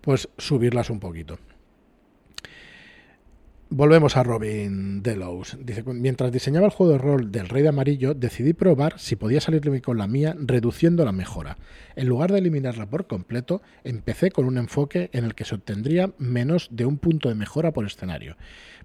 pues 0.00 0.28
subirlas 0.38 0.90
un 0.90 1.00
poquito. 1.00 1.38
Volvemos 3.70 4.16
a 4.16 4.22
Robin 4.22 5.02
Delos. 5.02 5.58
Dice, 5.60 5.82
mientras 5.84 6.32
diseñaba 6.32 6.66
el 6.66 6.72
juego 6.72 6.92
de 6.92 6.98
rol 6.98 7.30
del 7.30 7.50
Rey 7.50 7.62
de 7.62 7.68
Amarillo, 7.68 8.14
decidí 8.14 8.54
probar 8.54 8.98
si 8.98 9.14
podía 9.14 9.42
salirme 9.42 9.82
con 9.82 9.98
la 9.98 10.06
mía 10.06 10.34
reduciendo 10.38 11.04
la 11.04 11.12
mejora. 11.12 11.58
En 11.94 12.08
lugar 12.08 12.32
de 12.32 12.38
eliminarla 12.38 12.86
por 12.86 13.06
completo, 13.06 13.60
empecé 13.84 14.30
con 14.30 14.46
un 14.46 14.56
enfoque 14.56 15.10
en 15.12 15.26
el 15.26 15.34
que 15.34 15.44
se 15.44 15.54
obtendría 15.54 16.12
menos 16.16 16.68
de 16.70 16.86
un 16.86 16.96
punto 16.96 17.28
de 17.28 17.34
mejora 17.34 17.72
por 17.72 17.84
escenario 17.84 18.36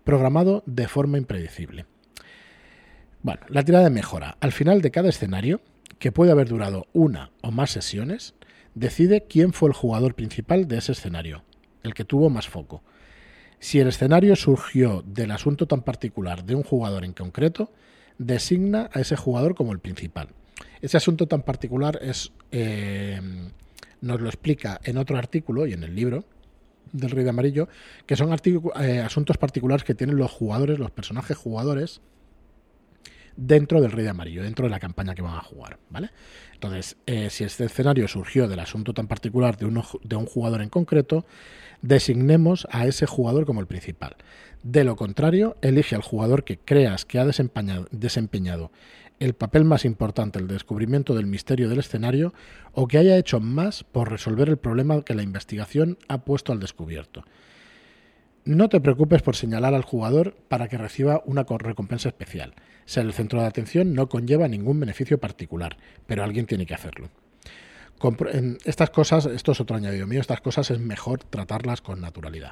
programado 0.03 0.63
de 0.65 0.89
forma 0.89 1.17
impredecible. 1.17 1.85
Bueno, 3.21 3.39
la 3.47 3.63
tirada 3.63 3.85
de 3.85 3.89
mejora. 3.89 4.35
Al 4.41 4.51
final 4.51 4.81
de 4.81 4.91
cada 4.91 5.07
escenario, 5.07 5.61
que 5.97 6.11
puede 6.11 6.31
haber 6.31 6.49
durado 6.49 6.87
una 6.91 7.31
o 7.41 7.51
más 7.51 7.71
sesiones, 7.71 8.35
decide 8.75 9.23
quién 9.29 9.53
fue 9.53 9.69
el 9.69 9.75
jugador 9.75 10.13
principal 10.13 10.67
de 10.67 10.79
ese 10.79 10.91
escenario, 10.91 11.43
el 11.83 11.93
que 11.93 12.03
tuvo 12.03 12.29
más 12.29 12.49
foco. 12.49 12.83
Si 13.63 13.79
el 13.79 13.87
escenario 13.87 14.35
surgió 14.35 15.05
del 15.07 15.31
asunto 15.31 15.67
tan 15.67 15.83
particular 15.83 16.43
de 16.43 16.53
un 16.53 16.63
jugador 16.63 17.05
en 17.05 17.13
concreto, 17.13 17.71
designa 18.17 18.89
a 18.91 18.99
ese 18.99 19.15
jugador 19.15 19.55
como 19.55 19.71
el 19.71 19.79
principal. 19.79 20.27
Ese 20.81 20.97
asunto 20.97 21.29
tan 21.29 21.43
particular 21.43 21.97
es, 22.01 22.33
eh, 22.51 23.21
nos 24.01 24.19
lo 24.19 24.27
explica 24.27 24.81
en 24.83 24.97
otro 24.97 25.17
artículo 25.17 25.65
y 25.65 25.71
en 25.71 25.85
el 25.85 25.95
libro, 25.95 26.25
del 26.91 27.11
Rey 27.11 27.23
de 27.23 27.29
Amarillo, 27.29 27.69
que 28.05 28.17
son 28.17 28.35
eh, 28.81 28.99
asuntos 28.99 29.37
particulares 29.37 29.85
que 29.85 29.95
tienen 29.95 30.17
los 30.17 30.29
jugadores, 30.29 30.77
los 30.77 30.91
personajes 30.91 31.37
jugadores, 31.37 32.01
dentro 33.35 33.81
del 33.81 33.91
Rey 33.91 34.03
de 34.03 34.09
Amarillo, 34.09 34.43
dentro 34.43 34.65
de 34.65 34.71
la 34.71 34.79
campaña 34.79 35.15
que 35.15 35.21
van 35.21 35.35
a 35.35 35.41
jugar, 35.41 35.79
¿vale? 35.89 36.09
Entonces, 36.53 36.97
eh, 37.05 37.29
si 37.29 37.43
este 37.43 37.65
escenario 37.65 38.07
surgió 38.07 38.47
del 38.47 38.59
asunto 38.59 38.93
tan 38.93 39.07
particular 39.07 39.57
de, 39.57 39.65
uno, 39.65 39.85
de 40.03 40.15
un 40.15 40.25
jugador 40.25 40.61
en 40.61 40.69
concreto, 40.69 41.25
designemos 41.81 42.67
a 42.71 42.87
ese 42.87 43.05
jugador 43.05 43.45
como 43.45 43.59
el 43.59 43.67
principal. 43.67 44.15
De 44.63 44.83
lo 44.83 44.95
contrario, 44.95 45.57
elige 45.61 45.95
al 45.95 46.01
jugador 46.01 46.43
que 46.45 46.57
creas 46.57 47.05
que 47.05 47.19
ha 47.19 47.25
desempeñado, 47.25 47.87
desempeñado 47.91 48.71
el 49.19 49.33
papel 49.33 49.63
más 49.63 49.85
importante, 49.85 50.39
el 50.39 50.47
descubrimiento 50.47 51.15
del 51.15 51.27
misterio 51.27 51.69
del 51.69 51.79
escenario, 51.79 52.33
o 52.73 52.87
que 52.87 52.97
haya 52.97 53.17
hecho 53.17 53.39
más 53.39 53.83
por 53.83 54.09
resolver 54.09 54.49
el 54.49 54.57
problema 54.57 55.01
que 55.03 55.15
la 55.15 55.23
investigación 55.23 55.97
ha 56.07 56.25
puesto 56.25 56.51
al 56.51 56.59
descubierto. 56.59 57.23
No 58.45 58.67
te 58.67 58.81
preocupes 58.81 59.21
por 59.21 59.37
señalar 59.37 59.73
al 59.73 59.83
jugador 59.83 60.35
para 60.49 60.67
que 60.67 60.77
reciba 60.77 61.21
una 61.25 61.43
recompensa 61.43 62.09
especial. 62.09 62.53
Ser 62.85 63.05
el 63.05 63.13
centro 63.13 63.39
de 63.39 63.47
atención 63.47 63.93
no 63.93 64.09
conlleva 64.09 64.49
ningún 64.49 64.81
beneficio 64.81 65.17
particular, 65.17 65.77
pero 66.07 66.25
alguien 66.25 66.45
tiene 66.45 66.65
que 66.65 66.73
hacerlo. 66.73 67.09
estas 68.65 68.89
cosas, 68.89 69.27
esto 69.27 69.53
es 69.53 69.61
otro 69.61 69.77
añadido 69.77 70.07
mío, 70.07 70.19
estas 70.19 70.41
cosas 70.41 70.71
es 70.71 70.79
mejor 70.79 71.23
tratarlas 71.23 71.79
con 71.79 72.01
naturalidad. 72.01 72.51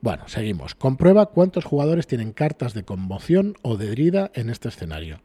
Bueno, 0.00 0.26
seguimos. 0.26 0.74
Comprueba 0.74 1.26
cuántos 1.26 1.66
jugadores 1.66 2.06
tienen 2.06 2.32
cartas 2.32 2.72
de 2.72 2.84
conmoción 2.84 3.56
o 3.60 3.76
de 3.76 3.92
herida 3.92 4.30
en 4.34 4.48
este 4.48 4.68
escenario. 4.68 5.20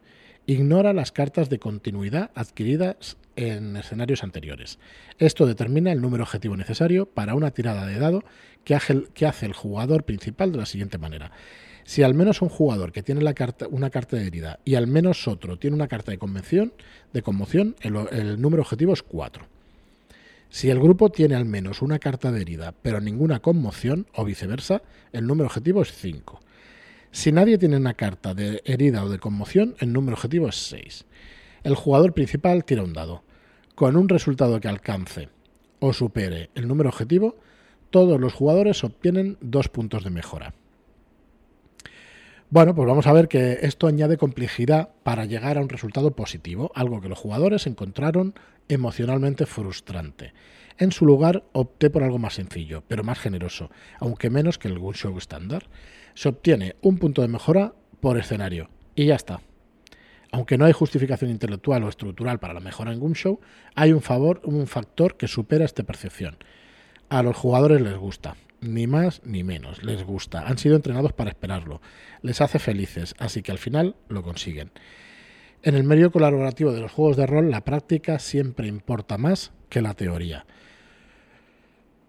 Ignora 0.46 0.92
las 0.92 1.12
cartas 1.12 1.48
de 1.48 1.58
continuidad 1.58 2.30
adquiridas 2.34 3.16
en 3.36 3.76
escenarios 3.76 4.24
anteriores. 4.24 4.78
Esto 5.18 5.46
determina 5.46 5.92
el 5.92 6.00
número 6.00 6.24
objetivo 6.24 6.56
necesario 6.56 7.06
para 7.06 7.34
una 7.34 7.52
tirada 7.52 7.86
de 7.86 7.98
dado 7.98 8.24
que 8.64 8.74
hace 8.74 9.46
el 9.46 9.52
jugador 9.52 10.04
principal 10.04 10.52
de 10.52 10.58
la 10.58 10.66
siguiente 10.66 10.98
manera. 10.98 11.30
Si 11.84 12.02
al 12.02 12.14
menos 12.14 12.42
un 12.42 12.48
jugador 12.48 12.92
que 12.92 13.02
tiene 13.02 13.22
la 13.22 13.34
carta, 13.34 13.66
una 13.68 13.90
carta 13.90 14.16
de 14.16 14.26
herida 14.26 14.60
y 14.64 14.74
al 14.74 14.86
menos 14.86 15.26
otro 15.26 15.58
tiene 15.58 15.76
una 15.76 15.88
carta 15.88 16.10
de 16.12 16.18
convención, 16.18 16.72
de 17.12 17.22
conmoción, 17.22 17.76
el, 17.80 17.96
el 18.12 18.40
número 18.40 18.62
objetivo 18.62 18.92
es 18.92 19.02
4. 19.02 19.44
Si 20.50 20.68
el 20.68 20.80
grupo 20.80 21.10
tiene 21.10 21.36
al 21.36 21.44
menos 21.44 21.80
una 21.80 21.98
carta 21.98 22.32
de 22.32 22.42
herida 22.42 22.74
pero 22.82 23.00
ninguna 23.00 23.40
conmoción 23.40 24.06
o 24.14 24.24
viceversa, 24.24 24.82
el 25.12 25.26
número 25.26 25.46
objetivo 25.46 25.82
es 25.82 25.92
5. 25.92 26.40
Si 27.12 27.32
nadie 27.32 27.58
tiene 27.58 27.76
una 27.76 27.94
carta 27.94 28.34
de 28.34 28.62
herida 28.64 29.04
o 29.04 29.08
de 29.08 29.18
conmoción, 29.18 29.74
el 29.80 29.92
número 29.92 30.14
objetivo 30.14 30.48
es 30.48 30.56
6. 30.68 31.06
El 31.64 31.74
jugador 31.74 32.14
principal 32.14 32.64
tira 32.64 32.84
un 32.84 32.92
dado. 32.92 33.24
Con 33.74 33.96
un 33.96 34.08
resultado 34.08 34.60
que 34.60 34.68
alcance 34.68 35.28
o 35.80 35.92
supere 35.92 36.50
el 36.54 36.68
número 36.68 36.88
objetivo, 36.88 37.36
todos 37.90 38.20
los 38.20 38.32
jugadores 38.32 38.84
obtienen 38.84 39.38
dos 39.40 39.68
puntos 39.68 40.04
de 40.04 40.10
mejora. 40.10 40.54
Bueno, 42.48 42.74
pues 42.74 42.86
vamos 42.86 43.06
a 43.06 43.12
ver 43.12 43.28
que 43.28 43.58
esto 43.62 43.86
añade 43.86 44.16
complejidad 44.16 44.90
para 45.02 45.24
llegar 45.24 45.58
a 45.58 45.60
un 45.60 45.68
resultado 45.68 46.12
positivo, 46.16 46.70
algo 46.74 47.00
que 47.00 47.08
los 47.08 47.18
jugadores 47.18 47.66
encontraron 47.66 48.34
emocionalmente 48.68 49.46
frustrante. 49.46 50.32
En 50.78 50.92
su 50.92 51.06
lugar, 51.06 51.44
opté 51.52 51.90
por 51.90 52.02
algo 52.02 52.18
más 52.18 52.34
sencillo, 52.34 52.82
pero 52.86 53.04
más 53.04 53.18
generoso, 53.18 53.70
aunque 53.98 54.30
menos 54.30 54.58
que 54.58 54.68
el 54.68 54.78
Show 54.78 55.16
estándar 55.18 55.68
se 56.14 56.28
obtiene 56.28 56.76
un 56.80 56.98
punto 56.98 57.22
de 57.22 57.28
mejora 57.28 57.74
por 58.00 58.18
escenario. 58.18 58.70
Y 58.94 59.06
ya 59.06 59.14
está. 59.14 59.40
Aunque 60.32 60.58
no 60.58 60.64
hay 60.64 60.72
justificación 60.72 61.30
intelectual 61.30 61.82
o 61.82 61.88
estructural 61.88 62.38
para 62.38 62.54
la 62.54 62.60
mejora 62.60 62.92
en 62.92 63.12
Show, 63.14 63.40
hay 63.74 63.92
un, 63.92 64.00
favor, 64.00 64.40
un 64.44 64.66
factor 64.66 65.16
que 65.16 65.26
supera 65.26 65.64
esta 65.64 65.82
percepción. 65.82 66.36
A 67.08 67.22
los 67.22 67.36
jugadores 67.36 67.80
les 67.80 67.96
gusta, 67.96 68.36
ni 68.60 68.86
más 68.86 69.22
ni 69.24 69.42
menos, 69.42 69.82
les 69.82 70.04
gusta. 70.04 70.46
Han 70.46 70.58
sido 70.58 70.76
entrenados 70.76 71.12
para 71.12 71.30
esperarlo. 71.30 71.80
Les 72.22 72.40
hace 72.40 72.60
felices, 72.60 73.14
así 73.18 73.42
que 73.42 73.50
al 73.50 73.58
final 73.58 73.96
lo 74.08 74.22
consiguen. 74.22 74.70
En 75.62 75.74
el 75.74 75.84
medio 75.84 76.12
colaborativo 76.12 76.72
de 76.72 76.80
los 76.80 76.92
juegos 76.92 77.16
de 77.16 77.26
rol, 77.26 77.50
la 77.50 77.64
práctica 77.64 78.18
siempre 78.18 78.68
importa 78.68 79.18
más 79.18 79.52
que 79.68 79.82
la 79.82 79.94
teoría. 79.94 80.46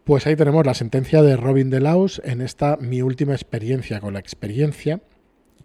Pues 0.04 0.26
ahí 0.26 0.36
tenemos 0.36 0.66
la 0.66 0.74
sentencia 0.74 1.22
de 1.22 1.38
Robin 1.38 1.70
Laus 1.84 2.22
en 2.26 2.42
esta 2.42 2.76
mi 2.78 3.04
última 3.04 3.34
experiencia 3.34 4.00
con 4.00 4.14
la 4.14 4.20
experiencia, 4.20 5.00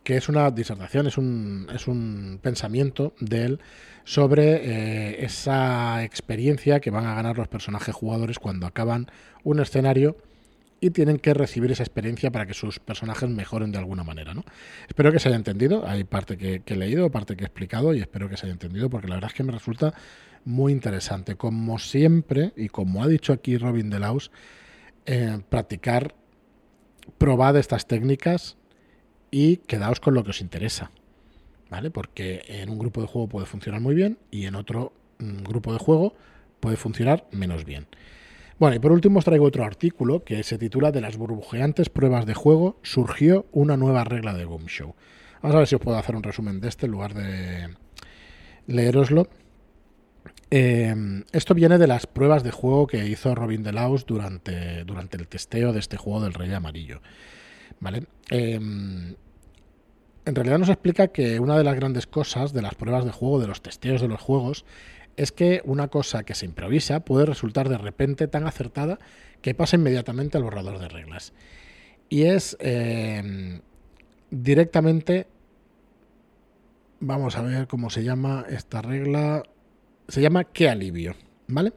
que 0.05 0.19
es 0.19 0.28
una 0.28 0.50
disertación, 0.50 1.07
es 1.07 1.16
un, 1.16 1.69
es 1.75 1.88
un 1.88 2.38
pensamiento 2.43 3.14
de 3.19 3.45
él 3.45 3.61
sobre 4.05 4.57
eh, 4.57 5.25
esa 5.25 6.05
experiencia 6.05 6.81
que 6.81 6.90
van 6.90 7.07
a 7.07 7.14
ganar 7.14 7.38
los 7.38 7.49
personajes 7.49 7.95
jugadores 7.95 8.38
cuando 8.38 8.66
acaban 8.66 9.07
un 9.43 9.59
escenario 9.59 10.19
y 10.80 10.90
tienen 10.90 11.18
que 11.18 11.33
recibir 11.35 11.73
esa 11.73 11.83
experiencia 11.83 12.30
para 12.30 12.47
que 12.47 12.54
sus 12.54 12.78
personajes 12.78 13.28
mejoren 13.28 13.73
de 13.73 13.78
alguna 13.78 14.04
manera. 14.04 14.35
¿no? 14.35 14.45
Espero 14.88 15.12
que 15.12 15.18
se 15.18 15.28
haya 15.28 15.37
entendido, 15.37 15.87
hay 15.87 16.04
parte 16.04 16.37
que, 16.37 16.62
he 16.64 16.76
leído, 16.76 17.11
parte 17.11 17.37
que 17.37 17.45
he 17.45 17.47
explicado 17.47 17.95
y 17.95 18.00
espero 18.00 18.28
que 18.28 18.37
se 18.37 18.47
haya 18.47 18.52
entendido 18.52 18.90
porque 18.90 19.09
la 19.09 19.14
verdad 19.14 19.30
es 19.30 19.37
que 19.37 19.45
me 19.45 19.52
resulta 19.52 19.95
muy 20.45 20.73
interesante. 20.73 21.37
Como 21.37 21.78
siempre, 21.78 22.52
y 22.56 22.68
como 22.68 23.02
ha 23.02 23.09
dicho 23.09 23.33
aquí 23.33 23.56
Robin 23.56 23.90
Delaus, 23.90 24.30
eh, 25.06 25.40
practicar, 25.49 26.14
probad 27.18 27.56
estas 27.56 27.87
técnicas 27.87 28.56
y 29.30 29.59
quedaos 29.59 30.00
con 30.00 30.14
lo 30.14 30.25
que 30.25 30.30
os 30.30 30.40
interesa. 30.40 30.90
¿Vale? 31.68 31.90
Porque 31.90 32.45
en 32.47 32.71
un 32.71 32.78
grupo 32.78 33.00
de 33.00 33.09
juego 33.09 33.28
puede 33.28 33.47
funcionar 33.47 33.80
muy 33.80 33.95
bien 33.95 34.18
y 34.30 34.47
en 34.47 34.54
otro 34.54 34.92
mm, 35.18 35.42
grupo 35.42 35.73
de 35.73 35.80
juego 35.80 36.14
puede 36.61 36.76
funcionar 36.76 37.26
menos 37.33 37.64
bien. 37.64 37.87
Bueno, 38.59 38.77
y 38.77 38.79
por 38.79 38.93
último 38.93 39.19
os 39.19 39.25
traigo 39.27 39.45
otro 39.45 39.65
artículo 39.65 40.25
que 40.25 40.43
se 40.43 40.57
titula 40.57 40.91
De 40.91 41.03
las 41.03 41.19
burbujeantes 41.19 41.91
pruebas 41.91 42.25
de 42.25 42.33
juego 42.33 42.79
surgió 42.83 43.45
una 43.53 43.77
nueva 43.77 44.05
regla 44.05 44.33
de 44.33 44.47
Boom 44.47 44.65
Show. 44.67 44.95
Vamos 45.43 45.55
a 45.55 45.59
ver 45.59 45.69
si 45.69 45.75
os 45.75 45.81
puedo 45.83 45.99
hacer 45.99 46.17
un 46.17 46.23
resumen 46.23 46.61
de 46.61 46.69
este 46.69 46.87
en 46.87 46.93
lugar 46.93 47.13
de 47.13 47.77
leeroslo. 48.67 49.29
Eh, 50.51 50.95
esto 51.33 51.55
viene 51.55 51.77
de 51.77 51.87
las 51.87 52.07
pruebas 52.07 52.45
de 52.45 52.51
juego 52.51 52.87
que 52.87 53.07
hizo 53.07 53.35
Robin 53.35 53.63
Delaus 53.63 54.07
durante, 54.07 54.85
durante 54.85 55.19
el 55.19 55.29
testeo 55.29 55.75
de 55.75 55.81
este 55.81 55.99
juego 55.99 56.23
del 56.23 56.33
Rey 56.33 56.51
Amarillo. 56.55 57.03
¿Vale? 57.79 58.05
Eh, 58.31 58.55
en 60.27 60.35
realidad 60.35 60.59
nos 60.59 60.71
explica 60.71 61.09
que 61.09 61.39
una 61.39 61.57
de 61.57 61.63
las 61.63 61.77
grandes 61.77 62.07
cosas 62.07 62.53
de 62.53 62.63
las 62.63 62.75
pruebas 62.75 63.05
de 63.05 63.13
juego, 63.13 63.39
de 63.39 63.47
los 63.47 63.61
testeos 63.61 64.01
de 64.01 64.09
los 64.09 64.21
juegos, 64.21 64.65
es 65.17 65.33
que 65.33 65.63
una 65.65 65.89
cosa 65.89 66.25
que 66.25 66.35
se 66.35 66.47
improvisa 66.47 67.01
puede 67.01 67.27
resultar 67.27 67.69
de 67.69 67.79
repente 67.79 68.29
tan 68.29 68.47
acertada 68.47 68.99
que 69.41 69.55
pasa 69.55 69.77
inmediatamente 69.77 70.37
al 70.37 70.45
borrador 70.45 70.79
de 70.79 70.89
reglas. 70.89 71.33
Y 72.09 72.25
es 72.25 72.57
eh, 72.61 73.61
directamente, 74.31 75.27
vamos 77.01 77.37
a 77.37 77.43
ver 77.43 77.67
cómo 77.67 77.91
se 77.91 78.05
llama 78.05 78.45
esta 78.49 78.83
regla, 78.83 79.43
se 80.09 80.21
llama 80.21 80.45
qué 80.45 80.69
alivio, 80.69 81.15
¿vale? 81.49 81.73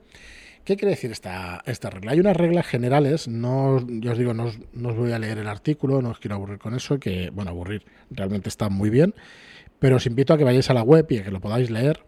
¿Qué 0.65 0.75
quiere 0.75 0.91
decir 0.91 1.12
esta, 1.12 1.63
esta 1.65 1.89
regla? 1.89 2.12
Hay 2.12 2.19
unas 2.19 2.38
reglas 2.38 2.67
generales, 2.67 3.27
no, 3.27 3.79
yo 3.88 4.12
os 4.12 4.17
digo, 4.17 4.36
no 4.36 4.51
no 4.74 4.89
os, 4.89 4.96
voy 4.96 5.13
a 5.13 5.19
leer 5.19 5.39
el 5.39 5.48
artículo, 5.48 6.01
no 6.01 6.10
os 6.10 6.19
quiero 6.19 6.36
aburrir 6.36 6.60
con 6.60 6.75
eso, 6.75 7.00
que, 7.00 7.31
bueno, 7.31 7.50
aburrir, 7.50 7.86
realmente 8.12 8.50
está 8.50 8.69
muy 8.69 8.91
bien, 8.91 9.15
pero 9.79 9.96
os 9.96 10.05
invito 10.05 10.34
a 10.34 10.38
que 10.38 10.43
vayáis 10.43 10.69
a 10.69 10.75
la 10.75 10.84
web 10.84 11.08
y 11.10 11.17
a 11.17 11.24
que 11.24 11.31
lo 11.31 11.39
podáis 11.39 11.72
leer 11.72 12.03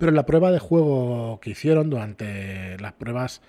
pero 0.00 0.08
en 0.08 0.16
la 0.16 0.24
prueba 0.24 0.50
de 0.50 0.58
juego 0.58 1.38
que 1.40 1.50
hicieron 1.50 1.90
durante 1.90 2.78
las 2.78 2.94
pruebas 2.94 3.42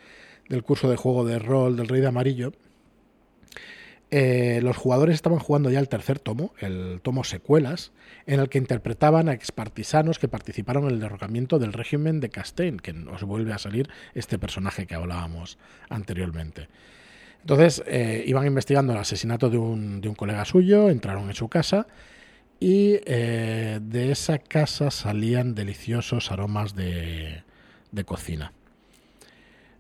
del 0.50 0.64
curso 0.64 0.90
de 0.90 0.98
juego 0.98 1.24
de 1.24 1.40
rol 1.40 1.78
del 1.78 1.88
Rey 1.88 2.02
de 2.02 2.08
Amarillo, 2.08 2.52
eh, 4.12 4.60
los 4.62 4.76
jugadores 4.76 5.16
estaban 5.16 5.40
jugando 5.40 5.70
ya 5.70 5.80
el 5.80 5.88
tercer 5.88 6.20
tomo, 6.20 6.54
el 6.60 7.00
tomo 7.02 7.24
Secuelas, 7.24 7.94
en 8.26 8.42
el 8.42 8.50
que 8.50 8.58
interpretaban 8.58 9.30
a 9.30 9.34
expartisanos 9.34 10.20
que 10.20 10.28
participaron 10.28 10.84
en 10.84 10.92
el 10.92 11.00
derrocamiento 11.00 11.58
del 11.58 11.72
régimen 11.72 12.20
de 12.20 12.28
Castaigne, 12.28 12.80
que 12.80 12.92
nos 12.92 13.24
vuelve 13.24 13.54
a 13.54 13.58
salir 13.58 13.90
este 14.14 14.38
personaje 14.38 14.86
que 14.86 14.96
hablábamos 14.96 15.58
anteriormente. 15.90 16.68
Entonces 17.40 17.82
eh, 17.88 18.26
iban 18.28 18.46
investigando 18.46 18.92
el 18.92 19.00
asesinato 19.00 19.50
de 19.50 19.58
un, 19.58 20.02
de 20.02 20.10
un 20.10 20.16
colega 20.16 20.44
suyo, 20.44 20.90
entraron 20.90 21.30
en 21.30 21.34
su 21.34 21.48
casa 21.48 21.88
y 22.62 23.00
eh, 23.06 23.80
de 23.82 24.12
esa 24.12 24.38
casa 24.38 24.92
salían 24.92 25.56
deliciosos 25.56 26.32
aromas 26.32 26.76
de, 26.76 27.44
cocina. 28.06 28.54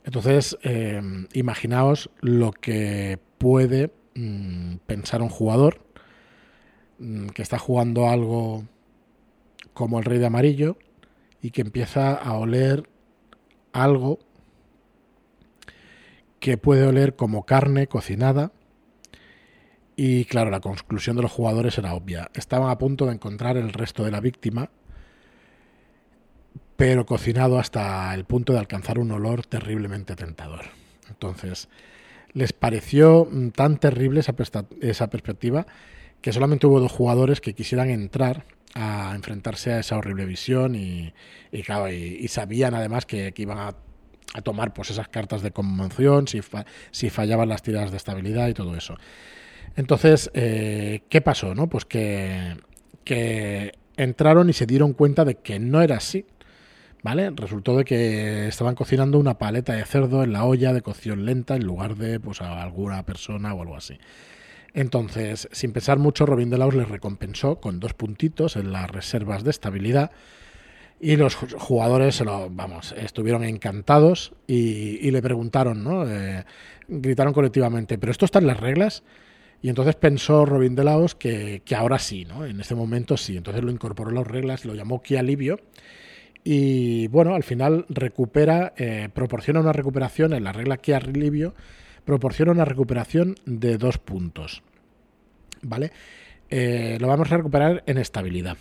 Entonces, 0.04 0.58
eh, 0.64 1.00
imaginaos 1.34 2.10
lo 2.22 2.52
que 2.52 3.20
puede 3.38 3.94
mm, 4.16 4.78
pensar 4.88 5.22
un 5.22 5.30
jugador 5.30 5.86
mm, 6.98 7.28
que 7.28 7.44
está 7.44 7.60
jugando 7.60 8.10
algo 8.10 8.66
como 9.74 10.00
el 10.00 10.06
rey 10.06 10.18
de 10.18 10.26
amarillo 10.26 10.76
y 11.40 11.52
que 11.52 11.62
empieza 11.62 12.16
a 12.16 12.34
oler 12.34 12.90
algo 13.74 14.18
que 16.40 16.58
puede 16.58 16.88
oler 16.88 17.16
como 17.16 17.46
carne 17.46 17.86
cocinada 17.86 18.52
y 20.04 20.26
claro, 20.26 20.50
la 20.50 20.62
conclusión 20.62 21.16
de 21.16 21.22
los 21.22 21.32
jugadores 21.32 21.78
era 21.78 21.94
obvia. 21.94 22.32
Estaban 22.34 22.72
a 22.72 22.78
punto 22.80 23.06
de 23.06 23.14
encontrar 23.14 23.56
el 23.56 23.72
resto 23.72 24.04
de 24.04 24.10
la 24.10 24.20
víctima, 24.20 24.72
pero 26.76 27.06
cocinado 27.06 27.60
hasta 27.60 28.12
el 28.16 28.26
punto 28.26 28.52
de 28.54 28.58
alcanzar 28.58 28.98
un 28.98 29.12
olor 29.12 29.46
terriblemente 29.46 30.16
tentador. 30.16 30.62
Entonces, 31.08 31.70
les 32.34 32.52
pareció 32.52 33.28
mm, 33.30 33.50
tan 33.50 33.78
terrible 33.78 34.22
esa, 34.22 34.34
esa 34.82 35.08
perspectiva 35.12 35.68
que 36.20 36.34
solamente 36.34 36.66
hubo 36.66 36.80
dos 36.80 36.92
jugadores 36.92 37.40
que 37.40 37.54
quisieran 37.54 37.92
entrar 37.92 38.46
a 38.74 39.14
enfrentarse 39.16 39.72
a 39.72 39.82
esa 39.82 39.98
horrible 39.98 40.26
visión 40.26 40.74
y, 40.74 41.14
claro, 41.64 41.92
y, 41.92 42.28
sabían 42.28 42.74
además 42.74 43.06
que, 43.06 43.32
iban 43.38 43.60
a, 43.60 43.76
tomar 44.42 44.74
pues 44.74 44.90
esas 44.90 45.10
cartas 45.10 45.44
de 45.44 45.52
conmoción 45.52 46.28
si, 46.28 46.42
si 46.90 47.12
fallaban 47.12 47.50
las 47.50 47.62
tiradas 47.62 47.92
de 47.92 47.98
estabilidad 47.98 48.48
y 48.48 48.56
todo 48.56 48.76
eso. 48.76 48.98
Entonces, 49.76 50.32
eh, 50.34 51.04
¿qué 51.10 51.22
pasó? 51.22 51.56
No? 51.56 51.68
Pues 51.68 51.86
que, 51.86 52.58
que 53.04 53.74
entraron 53.98 54.50
y 54.50 54.54
se 54.54 54.66
dieron 54.66 54.94
cuenta 54.94 55.26
de 55.26 55.36
que 55.36 55.60
no 55.60 55.82
era 55.82 55.98
así. 55.98 56.26
¿Vale? 57.04 57.32
Resultó 57.32 57.76
de 57.78 57.84
que 57.84 58.48
estaban 58.48 58.76
cocinando 58.76 59.18
una 59.18 59.40
paleta 59.40 59.74
de 59.74 59.84
cerdo 59.86 60.24
en 60.24 60.34
la 60.34 60.46
olla 60.46 60.72
de 60.72 60.84
cocción 60.84 61.26
lenta 61.26 61.56
en 61.56 61.66
lugar 61.66 61.96
de 61.96 62.20
pues, 62.20 62.42
a 62.42 62.62
alguna 62.62 63.04
persona 63.04 63.56
o 63.56 63.62
algo 63.64 63.76
así. 63.76 63.98
Entonces, 64.74 65.50
sin 65.52 65.74
pensar 65.74 65.98
mucho, 65.98 66.28
Robin 66.28 66.52
Delaus 66.52 66.76
les 66.76 66.88
recompensó 66.88 67.60
con 67.60 67.80
dos 67.80 67.96
puntitos 67.96 68.56
en 68.56 68.72
las 68.72 68.90
reservas 68.90 69.44
de 69.44 69.50
estabilidad 69.50 70.12
y 71.00 71.16
los 71.16 71.36
jugadores 71.36 72.16
se 72.16 72.26
lo, 72.26 72.50
vamos, 72.52 72.94
estuvieron 72.96 73.44
encantados 73.44 74.34
y, 74.46 75.10
le 75.10 75.22
preguntaron, 75.22 75.84
¿no? 75.84 76.08
Eh, 76.08 76.46
gritaron 76.88 77.34
colectivamente, 77.34 77.98
¿pero 77.98 78.12
esto 78.12 78.26
está 78.26 78.38
en 78.38 78.48
las 78.48 78.60
reglas? 78.60 79.04
Y 79.62 79.70
entonces 79.70 79.96
pensó 79.96 80.46
Robin 80.46 80.76
de 80.76 80.84
Laos 80.84 81.14
que, 81.14 81.62
que, 81.64 81.76
ahora 81.76 82.00
sí, 82.00 82.26
¿no? 82.26 82.46
En 82.46 82.60
este 82.60 82.74
momento 82.74 83.16
sí. 83.16 83.38
Entonces 83.38 83.64
lo 83.64 83.72
incorporó 83.72 84.10
en 84.10 84.16
las 84.16 84.28
reglas, 84.28 84.66
lo 84.66 84.74
llamó 84.74 85.02
Ki 85.02 85.18
Alivio. 85.18 85.60
Y 86.44 87.08
bueno, 87.08 87.36
al 87.36 87.44
final 87.44 87.86
recupera, 87.90 88.74
eh, 88.76 89.10
proporciona 89.14 89.60
una 89.60 89.74
recuperación 89.74 90.34
en 90.34 90.44
la 90.44 90.52
regla 90.52 90.78
Ki 90.78 90.94
Alivio, 90.94 91.54
proporciona 92.06 92.52
una 92.52 92.66
recuperación 92.66 93.36
de 93.46 93.78
dos 93.78 94.00
puntos. 94.00 94.64
¿Vale? 95.62 95.92
Eh, 96.50 96.98
lo 97.00 97.08
vamos 97.08 97.32
a 97.32 97.38
recuperar 97.38 97.84
en 97.86 98.00
estabilidad. 98.00 98.58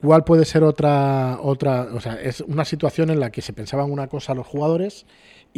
¿Cuál 0.00 0.22
puede 0.22 0.44
ser 0.44 0.62
otra, 0.62 1.38
otra? 1.40 1.88
O 1.92 2.00
sea, 2.00 2.14
es 2.20 2.42
una 2.42 2.64
situación 2.64 3.10
en 3.10 3.18
la 3.18 3.30
que 3.30 3.42
se 3.42 3.52
pensaban 3.52 3.90
una 3.90 4.06
cosa 4.06 4.34
los 4.34 4.46
jugadores 4.46 5.06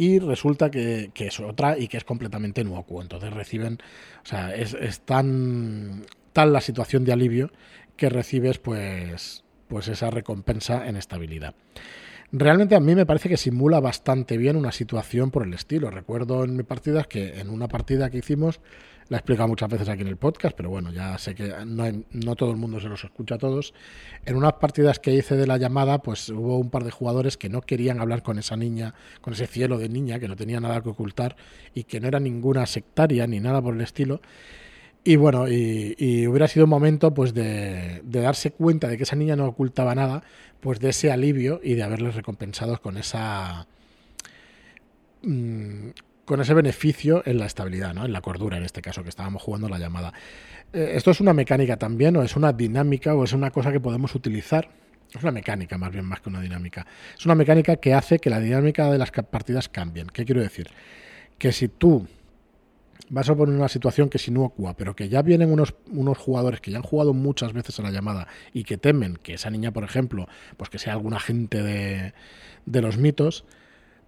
y 0.01 0.17
resulta 0.17 0.71
que, 0.71 1.11
es 1.13 1.39
otra 1.39 1.77
y 1.77 1.87
que 1.87 1.97
es 1.97 2.03
completamente 2.03 2.61
inocuo. 2.61 3.03
Entonces 3.03 3.31
reciben, 3.31 3.77
o 4.23 4.25
sea, 4.25 4.51
es, 4.55 5.01
tan 5.01 6.07
tal 6.33 6.53
la 6.53 6.59
situación 6.59 7.05
de 7.05 7.13
alivio 7.13 7.51
que 7.97 8.09
recibes 8.09 8.57
pues, 8.57 9.43
pues 9.67 9.89
esa 9.89 10.09
recompensa 10.09 10.87
en 10.87 10.97
estabilidad. 10.97 11.53
Realmente 12.31 12.73
a 12.73 12.79
mí 12.79 12.95
me 12.95 13.05
parece 13.05 13.29
que 13.29 13.37
simula 13.37 13.79
bastante 13.79 14.37
bien 14.37 14.55
una 14.55 14.71
situación 14.71 15.29
por 15.29 15.45
el 15.45 15.53
estilo. 15.53 15.91
Recuerdo 15.91 16.45
en 16.45 16.57
mi 16.57 16.63
partida 16.63 17.03
que 17.03 17.39
en 17.39 17.51
una 17.51 17.67
partida 17.67 18.09
que 18.09 18.17
hicimos 18.17 18.59
la 19.11 19.17
he 19.17 19.19
explicado 19.19 19.49
muchas 19.49 19.69
veces 19.69 19.89
aquí 19.89 20.03
en 20.03 20.07
el 20.07 20.15
podcast, 20.15 20.55
pero 20.55 20.69
bueno, 20.69 20.89
ya 20.93 21.17
sé 21.17 21.35
que 21.35 21.53
no, 21.65 21.83
no 22.11 22.35
todo 22.37 22.51
el 22.51 22.55
mundo 22.55 22.79
se 22.79 22.87
los 22.87 23.03
escucha 23.03 23.35
a 23.35 23.37
todos. 23.37 23.73
En 24.25 24.37
unas 24.37 24.53
partidas 24.53 24.99
que 24.99 25.13
hice 25.13 25.35
de 25.35 25.45
la 25.45 25.57
llamada, 25.57 25.97
pues 25.97 26.29
hubo 26.29 26.57
un 26.57 26.69
par 26.69 26.85
de 26.85 26.91
jugadores 26.91 27.35
que 27.35 27.49
no 27.49 27.59
querían 27.59 27.99
hablar 27.99 28.23
con 28.23 28.39
esa 28.39 28.55
niña, 28.55 28.93
con 29.19 29.33
ese 29.33 29.47
cielo 29.47 29.77
de 29.79 29.89
niña, 29.89 30.17
que 30.17 30.29
no 30.29 30.37
tenía 30.37 30.61
nada 30.61 30.81
que 30.81 30.87
ocultar 30.87 31.35
y 31.75 31.83
que 31.83 31.99
no 31.99 32.07
era 32.07 32.21
ninguna 32.21 32.65
sectaria 32.65 33.27
ni 33.27 33.41
nada 33.41 33.61
por 33.61 33.75
el 33.75 33.81
estilo. 33.81 34.21
Y 35.03 35.17
bueno, 35.17 35.45
y, 35.49 36.25
hubiera 36.25 36.47
sido 36.47 36.63
un 36.63 36.69
momento 36.69 37.13
pues 37.13 37.33
de, 37.33 38.01
darse 38.05 38.51
cuenta 38.51 38.87
de 38.87 38.95
que 38.95 39.03
esa 39.03 39.17
niña 39.17 39.35
no 39.35 39.45
ocultaba 39.45 39.93
nada, 39.93 40.23
pues 40.61 40.79
de 40.79 40.87
ese 40.87 41.11
alivio 41.11 41.59
y 41.61 41.73
de 41.73 41.83
haberles 41.83 42.15
recompensado 42.15 42.81
con 42.81 42.95
esa 42.95 43.67
mm, 45.23 45.89
con 46.31 46.39
ese 46.39 46.53
beneficio 46.53 47.23
en 47.25 47.39
la 47.39 47.45
estabilidad, 47.45 47.93
¿no? 47.93 48.05
en 48.05 48.13
la 48.13 48.21
cordura 48.21 48.55
en 48.55 48.63
este 48.63 48.81
caso, 48.81 49.03
que 49.03 49.09
estábamos 49.09 49.41
jugando 49.41 49.67
la 49.67 49.77
llamada. 49.77 50.13
Eh, 50.71 50.93
esto 50.95 51.11
es 51.11 51.19
una 51.19 51.33
mecánica 51.33 51.75
también, 51.75 52.15
o 52.15 52.23
es 52.23 52.37
una 52.37 52.53
dinámica, 52.53 53.13
o 53.15 53.25
es 53.25 53.33
una 53.33 53.51
cosa 53.51 53.69
que 53.73 53.81
podemos 53.81 54.15
utilizar. 54.15 54.69
Es 55.13 55.21
una 55.21 55.33
mecánica 55.33 55.77
más 55.77 55.91
bien 55.91 56.05
más 56.05 56.21
que 56.21 56.29
una 56.29 56.39
dinámica. 56.39 56.87
Es 57.19 57.25
una 57.25 57.35
mecánica 57.35 57.75
que 57.75 57.93
hace 57.93 58.19
que 58.19 58.29
la 58.29 58.39
dinámica 58.39 58.89
de 58.89 58.97
las 58.97 59.11
partidas 59.11 59.67
cambien. 59.67 60.07
¿Qué 60.07 60.23
quiero 60.23 60.39
decir? 60.39 60.69
Que 61.37 61.51
si 61.51 61.67
tú 61.67 62.07
vas 63.09 63.29
a 63.29 63.35
poner 63.35 63.53
una 63.53 63.67
situación 63.67 64.07
que 64.07 64.15
es 64.15 64.25
inocua, 64.29 64.77
pero 64.77 64.95
que 64.95 65.09
ya 65.09 65.21
vienen 65.23 65.51
unos, 65.51 65.75
unos 65.91 66.17
jugadores 66.17 66.61
que 66.61 66.71
ya 66.71 66.77
han 66.77 66.83
jugado 66.83 67.13
muchas 67.13 67.51
veces 67.51 67.77
a 67.81 67.83
la 67.83 67.91
llamada 67.91 68.29
y 68.53 68.63
que 68.63 68.77
temen 68.77 69.17
que 69.17 69.33
esa 69.33 69.49
niña, 69.49 69.73
por 69.73 69.83
ejemplo, 69.83 70.29
pues 70.55 70.69
que 70.69 70.79
sea 70.79 70.93
algún 70.93 71.13
agente 71.13 71.61
de, 71.61 72.13
de 72.65 72.81
los 72.81 72.97
mitos, 72.97 73.43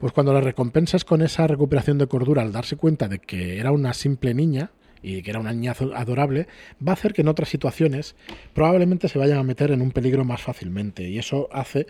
pues 0.03 0.11
cuando 0.11 0.33
la 0.33 0.41
recompensas 0.41 1.05
con 1.05 1.21
esa 1.21 1.47
recuperación 1.47 1.97
de 1.97 2.07
cordura 2.07 2.41
al 2.41 2.51
darse 2.51 2.75
cuenta 2.75 3.07
de 3.07 3.19
que 3.19 3.57
era 3.57 3.71
una 3.71 3.93
simple 3.93 4.33
niña 4.33 4.71
y 5.01 5.21
que 5.21 5.29
era 5.29 5.39
una 5.39 5.53
niña 5.53 5.73
adorable, 5.95 6.47
va 6.85 6.91
a 6.91 6.95
hacer 6.95 7.13
que 7.13 7.21
en 7.21 7.29
otras 7.29 7.47
situaciones 7.47 8.17
probablemente 8.53 9.07
se 9.07 9.17
vayan 9.17 9.37
a 9.37 9.43
meter 9.43 9.71
en 9.71 9.81
un 9.81 9.91
peligro 9.91 10.25
más 10.25 10.41
fácilmente. 10.41 11.07
Y 11.07 11.19
eso 11.19 11.47
hace 11.53 11.87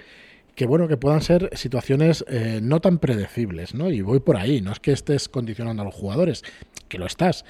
que 0.53 0.67
bueno 0.67 0.87
que 0.87 0.95
puedan 0.95 1.23
ser 1.23 1.49
situaciones 1.53 2.23
eh, 2.27 2.59
no 2.61 2.81
tan 2.81 2.99
predecibles, 2.99 3.73
¿no? 3.73 3.89
Y 3.89 4.01
voy 4.01 4.19
por 4.19 4.37
ahí, 4.37 4.61
no 4.61 4.73
es 4.73 4.79
que 4.79 4.91
estés 4.91 5.27
condicionando 5.27 5.81
a 5.81 5.85
los 5.85 5.95
jugadores, 5.95 6.43
que 6.89 6.99
lo 6.99 7.07
estás, 7.07 7.45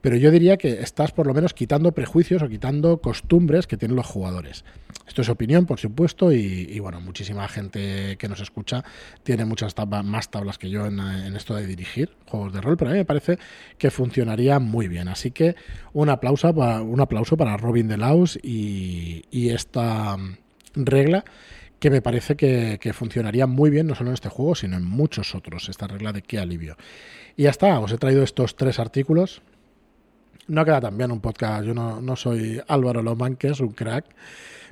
pero 0.00 0.16
yo 0.16 0.30
diría 0.30 0.56
que 0.56 0.80
estás 0.80 1.12
por 1.12 1.26
lo 1.26 1.34
menos 1.34 1.54
quitando 1.54 1.92
prejuicios 1.92 2.42
o 2.42 2.48
quitando 2.48 3.00
costumbres 3.00 3.66
que 3.66 3.76
tienen 3.76 3.96
los 3.96 4.06
jugadores. 4.06 4.64
Esto 5.06 5.22
es 5.22 5.28
opinión, 5.28 5.66
por 5.66 5.80
supuesto, 5.80 6.32
y, 6.32 6.78
bueno, 6.78 7.00
muchísima 7.00 7.48
gente 7.48 8.16
que 8.16 8.28
nos 8.28 8.40
escucha 8.40 8.84
tiene 9.24 9.44
muchas 9.44 9.74
más 10.04 10.30
tablas 10.30 10.56
que 10.56 10.70
yo 10.70 10.86
en, 10.86 11.00
esto 11.34 11.54
de 11.56 11.66
dirigir 11.66 12.10
juegos 12.26 12.52
de 12.52 12.60
rol, 12.60 12.76
pero 12.76 12.90
a 12.90 12.92
mí 12.92 13.00
me 13.00 13.04
parece 13.04 13.38
que 13.76 13.90
funcionaría 13.90 14.60
muy 14.60 14.86
bien. 14.86 15.08
Así 15.08 15.32
que 15.32 15.56
un 15.92 16.10
aplauso 16.10 16.54
para, 16.54 16.80
un 16.80 17.00
aplauso 17.00 17.36
para 17.36 17.56
Robin 17.56 17.88
de 17.88 17.96
Laus 17.96 18.38
y, 18.40 19.24
esta 19.50 20.16
regla 20.74 21.24
que 21.80 21.90
me 21.90 22.02
parece 22.02 22.36
que, 22.36 22.78
que, 22.80 22.92
funcionaría 22.92 23.48
muy 23.48 23.70
bien 23.70 23.88
no 23.88 23.96
solo 23.96 24.10
en 24.10 24.14
este 24.14 24.28
juego, 24.28 24.54
sino 24.54 24.76
en 24.76 24.84
muchos 24.84 25.34
otros, 25.34 25.68
esta 25.68 25.88
regla 25.88 26.12
de 26.12 26.22
qué 26.22 26.38
alivio. 26.38 26.76
Y 27.36 27.44
ya 27.44 27.50
está, 27.50 27.80
os 27.80 27.90
he 27.90 27.98
traído 27.98 28.22
estos 28.22 28.54
tres 28.54 28.78
artículos 28.78 29.42
no 30.50 30.64
queda 30.64 30.80
tan 30.80 30.98
bien 30.98 31.12
un 31.12 31.20
podcast. 31.20 31.64
Yo 31.64 31.74
no, 31.74 32.16
soy 32.16 32.60
Álvaro 32.66 33.02
Lomán, 33.02 33.36
que 33.36 33.48
es 33.48 33.60
un 33.60 33.70
crack. 33.70 34.04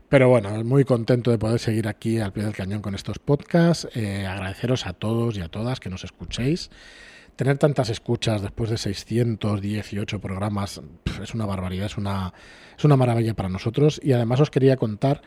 Pero 0.08 0.28
bueno, 0.28 0.64
muy 0.64 0.84
contento 0.84 1.30
de 1.30 1.38
poder 1.38 1.60
seguir 1.60 1.86
aquí 1.86 2.18
al 2.18 2.32
pie 2.32 2.44
del 2.44 2.54
cañón 2.54 2.80
con 2.80 2.94
estos 2.94 3.18
podcasts. 3.18 3.88
Eh, 3.94 4.26
agradeceros 4.26 4.86
a 4.86 4.94
todos 4.94 5.36
y 5.36 5.40
a 5.40 5.48
todas 5.48 5.80
que 5.80 5.90
nos 5.90 6.04
escuchéis. 6.04 6.70
Tener 7.36 7.58
tantas 7.58 7.90
escuchas 7.90 8.42
después 8.42 8.70
de 8.70 8.78
618 8.78 10.20
programas 10.20 10.80
es 11.22 11.34
una 11.34 11.46
barbaridad, 11.46 11.86
es 11.86 11.96
una, 11.96 12.32
es 12.76 12.84
una 12.84 12.96
maravilla 12.96 13.34
para 13.34 13.48
nosotros. 13.48 14.00
Y 14.02 14.12
además 14.12 14.40
os 14.40 14.50
quería 14.50 14.76
contar 14.76 15.22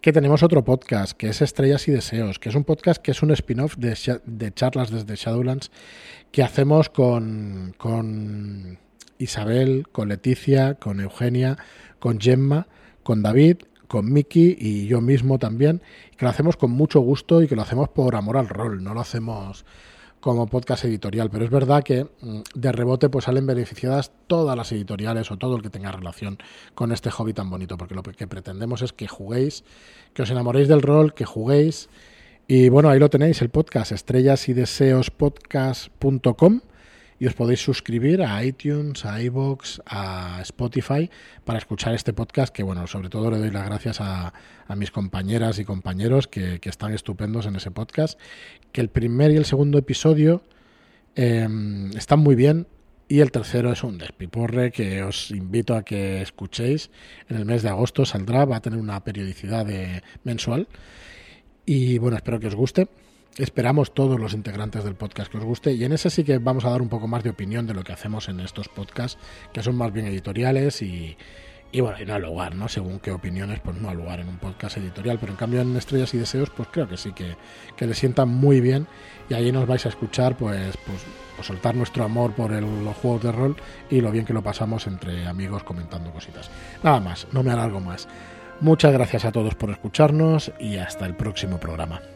que 0.00 0.12
tenemos 0.12 0.42
otro 0.42 0.64
podcast, 0.64 1.12
que 1.12 1.28
es 1.28 1.40
Estrellas 1.40 1.86
y 1.86 1.92
Deseos, 1.92 2.38
que 2.38 2.48
es 2.48 2.54
un 2.54 2.64
podcast 2.64 3.00
que 3.00 3.12
es 3.12 3.22
un 3.22 3.30
spin-off 3.30 3.76
de, 3.76 3.96
de 4.24 4.52
charlas 4.52 4.90
desde 4.90 5.16
Shadowlands 5.16 5.70
que 6.32 6.42
hacemos 6.42 6.88
con, 6.88 7.74
con 7.78 8.78
Isabel, 9.18 9.86
con 9.90 10.08
Leticia, 10.08 10.74
con 10.74 11.00
Eugenia, 11.00 11.56
con 11.98 12.20
Gemma, 12.20 12.66
con 13.02 13.22
David, 13.22 13.58
con 13.88 14.12
Miki 14.12 14.56
y 14.58 14.86
yo 14.86 15.00
mismo 15.00 15.38
también, 15.38 15.82
que 16.16 16.24
lo 16.24 16.30
hacemos 16.30 16.56
con 16.56 16.70
mucho 16.70 17.00
gusto 17.00 17.42
y 17.42 17.48
que 17.48 17.56
lo 17.56 17.62
hacemos 17.62 17.88
por 17.88 18.16
amor 18.16 18.36
al 18.36 18.48
rol, 18.48 18.82
no 18.82 18.94
lo 18.94 19.00
hacemos 19.00 19.64
como 20.24 20.46
podcast 20.46 20.86
editorial, 20.86 21.28
pero 21.28 21.44
es 21.44 21.50
verdad 21.50 21.82
que 21.82 22.04
mm, 22.04 22.40
de 22.54 22.72
rebote 22.72 23.10
pues 23.10 23.26
salen 23.26 23.46
beneficiadas 23.46 24.10
todas 24.26 24.56
las 24.56 24.72
editoriales 24.72 25.30
o 25.30 25.36
todo 25.36 25.56
el 25.56 25.62
que 25.62 25.68
tenga 25.68 25.92
relación 25.92 26.38
con 26.74 26.92
este 26.92 27.10
hobby 27.10 27.34
tan 27.34 27.50
bonito, 27.50 27.76
porque 27.76 27.94
lo 27.94 28.02
que 28.02 28.26
pretendemos 28.26 28.80
es 28.80 28.94
que 28.94 29.06
juguéis, 29.06 29.64
que 30.14 30.22
os 30.22 30.30
enamoréis 30.30 30.66
del 30.66 30.80
rol, 30.80 31.12
que 31.12 31.26
juguéis. 31.26 31.90
Y 32.48 32.70
bueno, 32.70 32.88
ahí 32.88 32.98
lo 32.98 33.10
tenéis 33.10 33.42
el 33.42 33.50
podcast 33.50 33.92
estrellas 33.92 34.48
y 34.48 34.54
deseos 34.54 35.10
podcast.com 35.10 36.62
y 37.18 37.26
os 37.26 37.34
podéis 37.34 37.60
suscribir 37.60 38.22
a 38.22 38.44
iTunes, 38.44 39.04
a 39.04 39.22
iVoox, 39.22 39.80
a 39.86 40.40
Spotify 40.42 41.10
para 41.44 41.58
escuchar 41.58 41.94
este 41.94 42.12
podcast 42.12 42.54
que, 42.54 42.62
bueno, 42.62 42.86
sobre 42.86 43.08
todo 43.08 43.30
le 43.30 43.38
doy 43.38 43.50
las 43.50 43.66
gracias 43.66 44.00
a, 44.00 44.32
mis 44.76 44.90
compañeras 44.90 45.58
y 45.58 45.64
compañeros 45.64 46.26
que, 46.26 46.60
están 46.64 46.92
estupendos 46.92 47.46
en 47.46 47.56
ese 47.56 47.70
podcast, 47.70 48.18
que 48.72 48.80
el 48.80 48.88
primer 48.88 49.30
y 49.30 49.36
el 49.36 49.44
segundo 49.44 49.78
episodio 49.78 50.42
em, 51.14 51.90
están 51.96 52.20
muy 52.20 52.34
bien 52.34 52.66
y 53.06 53.20
el 53.20 53.30
tercero 53.30 53.70
es 53.70 53.84
un 53.84 53.98
despiporre 53.98 54.72
que 54.72 55.02
os 55.02 55.30
invito 55.30 55.76
a 55.76 55.84
que 55.84 56.22
escuchéis. 56.22 56.90
En 57.28 57.36
el 57.36 57.44
mes 57.44 57.62
de 57.62 57.68
agosto 57.68 58.04
saldrá, 58.06 58.46
va 58.46 58.56
a 58.56 58.62
tener 58.62 58.78
una 58.78 59.04
periodicidad 59.04 59.66
de 59.66 60.02
mensual. 60.24 60.66
Y 61.66 61.98
bueno, 61.98 62.16
espero 62.16 62.40
que 62.40 62.46
os 62.46 62.54
guste 62.54 62.88
esperamos 63.38 63.92
todos 63.94 64.20
los 64.20 64.32
integrantes 64.32 64.84
del 64.84 64.94
podcast 64.94 65.30
que 65.30 65.38
os 65.38 65.44
guste 65.44 65.72
y 65.72 65.84
en 65.84 65.92
ese 65.92 66.10
sí 66.10 66.24
que 66.24 66.38
vamos 66.38 66.64
a 66.64 66.70
dar 66.70 66.82
un 66.82 66.88
poco 66.88 67.08
más 67.08 67.24
de 67.24 67.30
opinión 67.30 67.66
de 67.66 67.74
lo 67.74 67.82
que 67.82 67.92
hacemos 67.92 68.28
en 68.28 68.40
estos 68.40 68.68
podcasts 68.68 69.18
que 69.52 69.62
son 69.62 69.76
más 69.76 69.92
bien 69.92 70.06
editoriales 70.06 70.82
y, 70.82 71.16
bueno, 71.72 72.00
y 72.00 72.04
no 72.04 72.14
al 72.14 72.22
lugar, 72.22 72.54
¿no? 72.54 72.68
Según 72.68 73.00
qué 73.00 73.10
opiniones, 73.10 73.60
pues 73.60 73.76
no 73.76 73.88
al 73.88 73.96
lugar 73.96 74.20
en 74.20 74.28
un 74.28 74.38
podcast 74.38 74.76
editorial, 74.76 75.18
pero 75.18 75.32
en 75.32 75.36
cambio 75.36 75.60
en 75.60 75.76
Estrellas 75.76 76.14
y 76.14 76.18
Deseos, 76.18 76.50
pues 76.50 76.68
creo 76.70 76.88
que 76.88 76.96
sí 76.96 77.12
que, 77.12 77.36
que 77.76 77.86
le 77.86 77.94
sientan 77.94 78.28
muy 78.28 78.60
bien 78.60 78.86
y 79.28 79.34
ahí 79.34 79.50
nos 79.50 79.66
vais 79.66 79.84
a 79.86 79.88
escuchar, 79.88 80.36
pues, 80.36 80.76
pues, 80.86 81.04
pues 81.34 81.46
soltar 81.46 81.74
nuestro 81.74 82.04
amor 82.04 82.32
por 82.34 82.52
los 82.52 82.96
juegos 82.96 83.22
de 83.22 83.32
rol 83.32 83.56
y 83.90 84.00
lo 84.00 84.12
bien 84.12 84.24
que 84.24 84.32
lo 84.32 84.42
pasamos 84.42 84.86
entre 84.86 85.26
amigos 85.26 85.64
comentando 85.64 86.12
cositas. 86.12 86.50
Nada 86.84 87.00
más, 87.00 87.26
no 87.32 87.42
me 87.42 87.50
alargo 87.50 87.80
más. 87.80 88.06
Muchas 88.60 88.92
gracias 88.92 89.24
a 89.24 89.32
todos 89.32 89.56
por 89.56 89.70
escucharnos 89.70 90.52
y 90.60 90.76
hasta 90.76 91.06
el 91.06 91.16
próximo 91.16 91.58
programa. 91.58 92.13